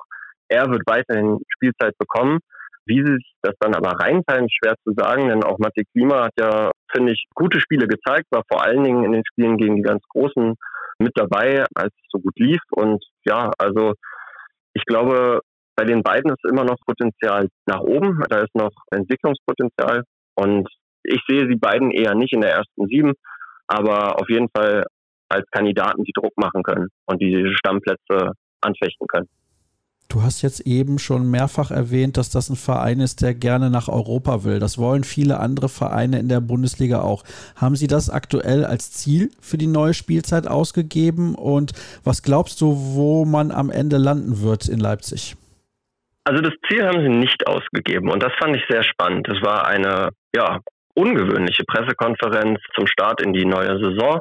[0.48, 2.38] er wird weiterhin Spielzeit bekommen.
[2.84, 6.32] Wie sich das dann aber reinteilen, ist schwer zu sagen, denn auch Mathe Klima hat
[6.38, 9.82] ja, finde ich, gute Spiele gezeigt, war vor allen Dingen in den Spielen gegen die
[9.82, 10.54] ganz Großen
[10.98, 12.60] mit dabei, als es so gut lief.
[12.70, 13.94] Und ja, also
[14.74, 15.40] ich glaube,
[15.76, 18.22] bei den beiden ist immer noch Potenzial nach oben.
[18.28, 20.04] Da ist noch Entwicklungspotenzial.
[20.34, 20.68] Und
[21.02, 23.12] ich sehe sie beiden eher nicht in der ersten sieben,
[23.66, 24.84] aber auf jeden Fall
[25.28, 29.28] als Kandidaten, die Druck machen können und die Stammplätze anfechten können.
[30.08, 33.88] Du hast jetzt eben schon mehrfach erwähnt, dass das ein Verein ist, der gerne nach
[33.88, 34.58] Europa will.
[34.58, 37.24] Das wollen viele andere Vereine in der Bundesliga auch.
[37.56, 41.34] Haben Sie das aktuell als Ziel für die neue Spielzeit ausgegeben?
[41.34, 41.72] Und
[42.04, 45.34] was glaubst du, wo man am Ende landen wird in Leipzig?
[46.24, 49.26] Also das Ziel haben sie nicht ausgegeben und das fand ich sehr spannend.
[49.28, 50.60] Es war eine ja,
[50.94, 54.20] ungewöhnliche Pressekonferenz zum Start in die neue Saison,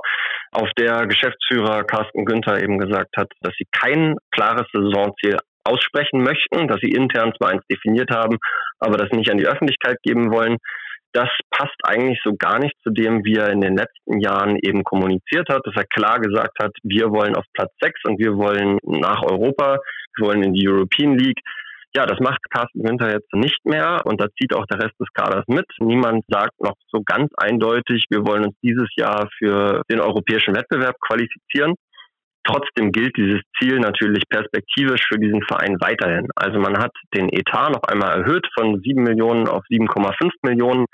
[0.51, 6.67] auf der Geschäftsführer Carsten Günther eben gesagt hat, dass sie kein klares Saisonziel aussprechen möchten,
[6.67, 8.37] dass sie intern zwar eins definiert haben,
[8.79, 10.57] aber das nicht an die Öffentlichkeit geben wollen.
[11.13, 14.83] Das passt eigentlich so gar nicht zu dem, wie er in den letzten Jahren eben
[14.83, 18.79] kommuniziert hat, dass er klar gesagt hat, wir wollen auf Platz 6 und wir wollen
[18.83, 19.77] nach Europa,
[20.17, 21.39] wir wollen in die European League.
[21.93, 25.09] Ja, das macht Carsten Günther jetzt nicht mehr und da zieht auch der Rest des
[25.13, 25.65] Kaders mit.
[25.79, 30.95] Niemand sagt noch so ganz eindeutig, wir wollen uns dieses Jahr für den europäischen Wettbewerb
[31.01, 31.75] qualifizieren.
[32.43, 36.27] Trotzdem gilt dieses Ziel natürlich perspektivisch für diesen Verein weiterhin.
[36.35, 40.85] Also man hat den Etat noch einmal erhöht von 7 Millionen auf 7,5 Millionen.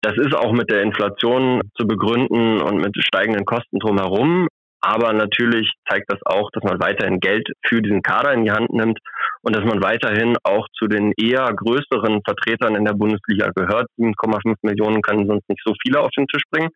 [0.00, 4.48] Das ist auch mit der Inflation zu begründen und mit steigenden Kosten drumherum.
[4.86, 8.70] Aber natürlich zeigt das auch, dass man weiterhin Geld für diesen Kader in die Hand
[8.70, 8.98] nimmt
[9.40, 13.88] und dass man weiterhin auch zu den eher größeren Vertretern in der Bundesliga gehört.
[13.98, 16.68] 7,5 Millionen können sonst nicht so viele auf den Tisch bringen.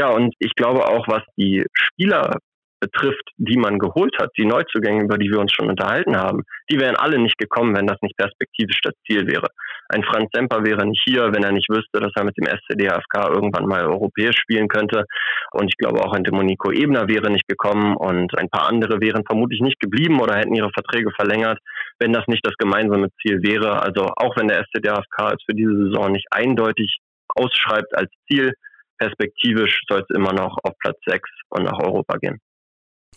[0.00, 2.38] Ja, und ich glaube auch, was die Spieler
[2.80, 6.78] betrifft, die man geholt hat, die Neuzugänge, über die wir uns schon unterhalten haben, die
[6.78, 9.48] wären alle nicht gekommen, wenn das nicht perspektivisch das Ziel wäre.
[9.88, 13.30] Ein Franz Semper wäre nicht hier, wenn er nicht wüsste, dass er mit dem SCDFK
[13.30, 15.04] irgendwann mal europäisch spielen könnte.
[15.52, 19.24] Und ich glaube auch ein Demonico Ebner wäre nicht gekommen und ein paar andere wären
[19.24, 21.58] vermutlich nicht geblieben oder hätten ihre Verträge verlängert,
[21.98, 23.82] wenn das nicht das gemeinsame Ziel wäre.
[23.82, 26.98] Also auch wenn der SCDFK es für diese Saison nicht eindeutig
[27.34, 28.52] ausschreibt als Ziel,
[28.98, 32.40] perspektivisch soll es immer noch auf Platz 6 und nach Europa gehen.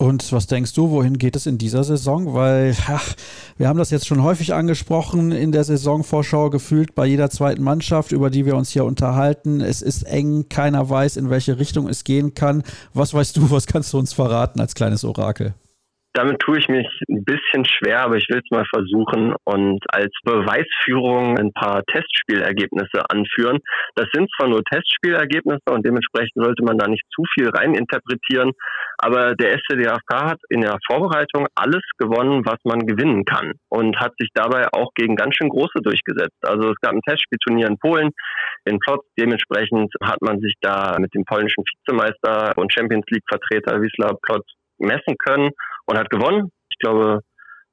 [0.02, 2.34] Und was denkst du, wohin geht es in dieser Saison?
[2.34, 3.16] Weil ach,
[3.58, 8.14] wir haben das jetzt schon häufig angesprochen in der Saisonvorschau gefühlt bei jeder zweiten Mannschaft,
[8.14, 9.60] über die wir uns hier unterhalten.
[9.60, 12.64] Es ist eng, keiner weiß, in welche Richtung es gehen kann.
[12.94, 15.54] Was weißt du, was kannst du uns verraten als kleines Orakel?
[16.20, 20.12] Damit tue ich mich ein bisschen schwer, aber ich will es mal versuchen und als
[20.26, 23.60] Beweisführung ein paar Testspielergebnisse anführen.
[23.96, 28.52] Das sind zwar nur Testspielergebnisse und dementsprechend sollte man da nicht zu viel reininterpretieren,
[28.98, 34.12] aber der SCDFK hat in der Vorbereitung alles gewonnen, was man gewinnen kann und hat
[34.20, 36.36] sich dabei auch gegen ganz schön große durchgesetzt.
[36.42, 38.10] Also es gab ein Testspielturnier in Polen,
[38.66, 39.06] in Plotz.
[39.18, 44.46] Dementsprechend hat man sich da mit dem polnischen Vizemeister und Champions League Vertreter Wisla Plotz
[44.80, 45.52] messen können
[45.86, 46.52] und hat gewonnen.
[46.70, 47.22] Ich glaube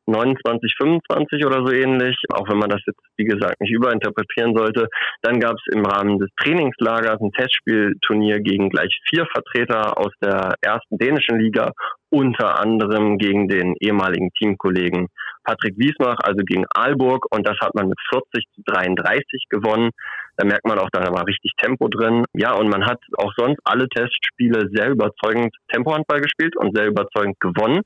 [0.06, 4.88] 29, 25 oder so ähnlich, auch wenn man das jetzt, wie gesagt, nicht überinterpretieren sollte.
[5.22, 10.54] Dann gab es im Rahmen des Trainingslagers ein Testspielturnier gegen gleich vier Vertreter aus der
[10.60, 11.72] ersten dänischen Liga,
[12.10, 15.08] unter anderem gegen den ehemaligen Teamkollegen
[15.46, 17.26] Patrick Wiesmach, also gegen Aalburg.
[17.30, 19.90] Und das hat man mit 40 zu 33 gewonnen.
[20.36, 22.24] Da merkt man auch, da war richtig Tempo drin.
[22.34, 27.40] Ja, und man hat auch sonst alle Testspiele sehr überzeugend Tempohandball gespielt und sehr überzeugend
[27.40, 27.82] gewonnen.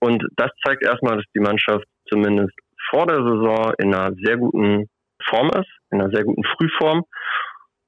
[0.00, 2.54] Und das zeigt erstmal, dass die Mannschaft zumindest
[2.90, 4.86] vor der Saison in einer sehr guten
[5.28, 7.04] Form ist, in einer sehr guten Frühform.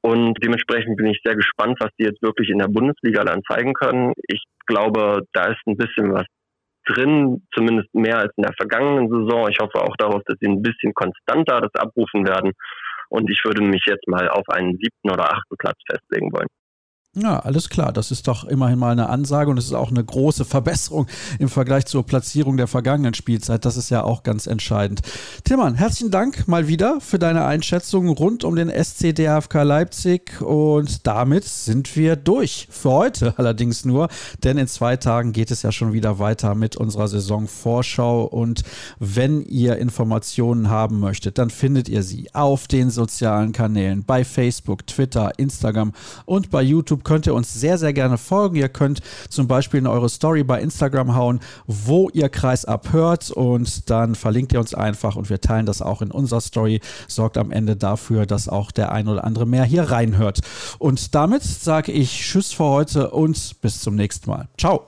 [0.03, 3.75] Und dementsprechend bin ich sehr gespannt, was die jetzt wirklich in der Bundesliga dann zeigen
[3.75, 4.13] können.
[4.29, 6.25] Ich glaube, da ist ein bisschen was
[6.87, 9.49] drin, zumindest mehr als in der vergangenen Saison.
[9.51, 12.53] Ich hoffe auch darauf, dass sie ein bisschen konstanter das abrufen werden.
[13.11, 16.49] Und ich würde mich jetzt mal auf einen siebten oder achten Platz festlegen wollen.
[17.17, 17.93] Ja, alles klar.
[17.93, 21.09] Das ist doch immerhin mal eine Ansage und es ist auch eine große Verbesserung
[21.41, 23.65] im Vergleich zur Platzierung der vergangenen Spielzeit.
[23.65, 25.01] Das ist ja auch ganz entscheidend.
[25.43, 31.05] Tillmann, herzlichen Dank mal wieder für deine Einschätzung rund um den SC DHFK Leipzig und
[31.05, 32.69] damit sind wir durch.
[32.71, 34.09] Für heute allerdings nur,
[34.45, 38.63] denn in zwei Tagen geht es ja schon wieder weiter mit unserer Saisonvorschau und
[39.01, 44.87] wenn ihr Informationen haben möchtet, dann findet ihr sie auf den sozialen Kanälen bei Facebook,
[44.87, 45.93] Twitter, Instagram
[46.25, 48.57] und bei YouTube YouTube könnt ihr uns sehr, sehr gerne folgen.
[48.57, 53.91] Ihr könnt zum Beispiel in eure Story bei Instagram hauen, wo ihr Kreisab hört und
[53.91, 56.81] dann verlinkt ihr uns einfach und wir teilen das auch in unserer Story.
[57.09, 60.41] Sorgt am Ende dafür, dass auch der ein oder andere mehr hier reinhört.
[60.79, 64.49] Und damit sage ich Tschüss für heute und bis zum nächsten Mal.
[64.59, 64.87] Ciao.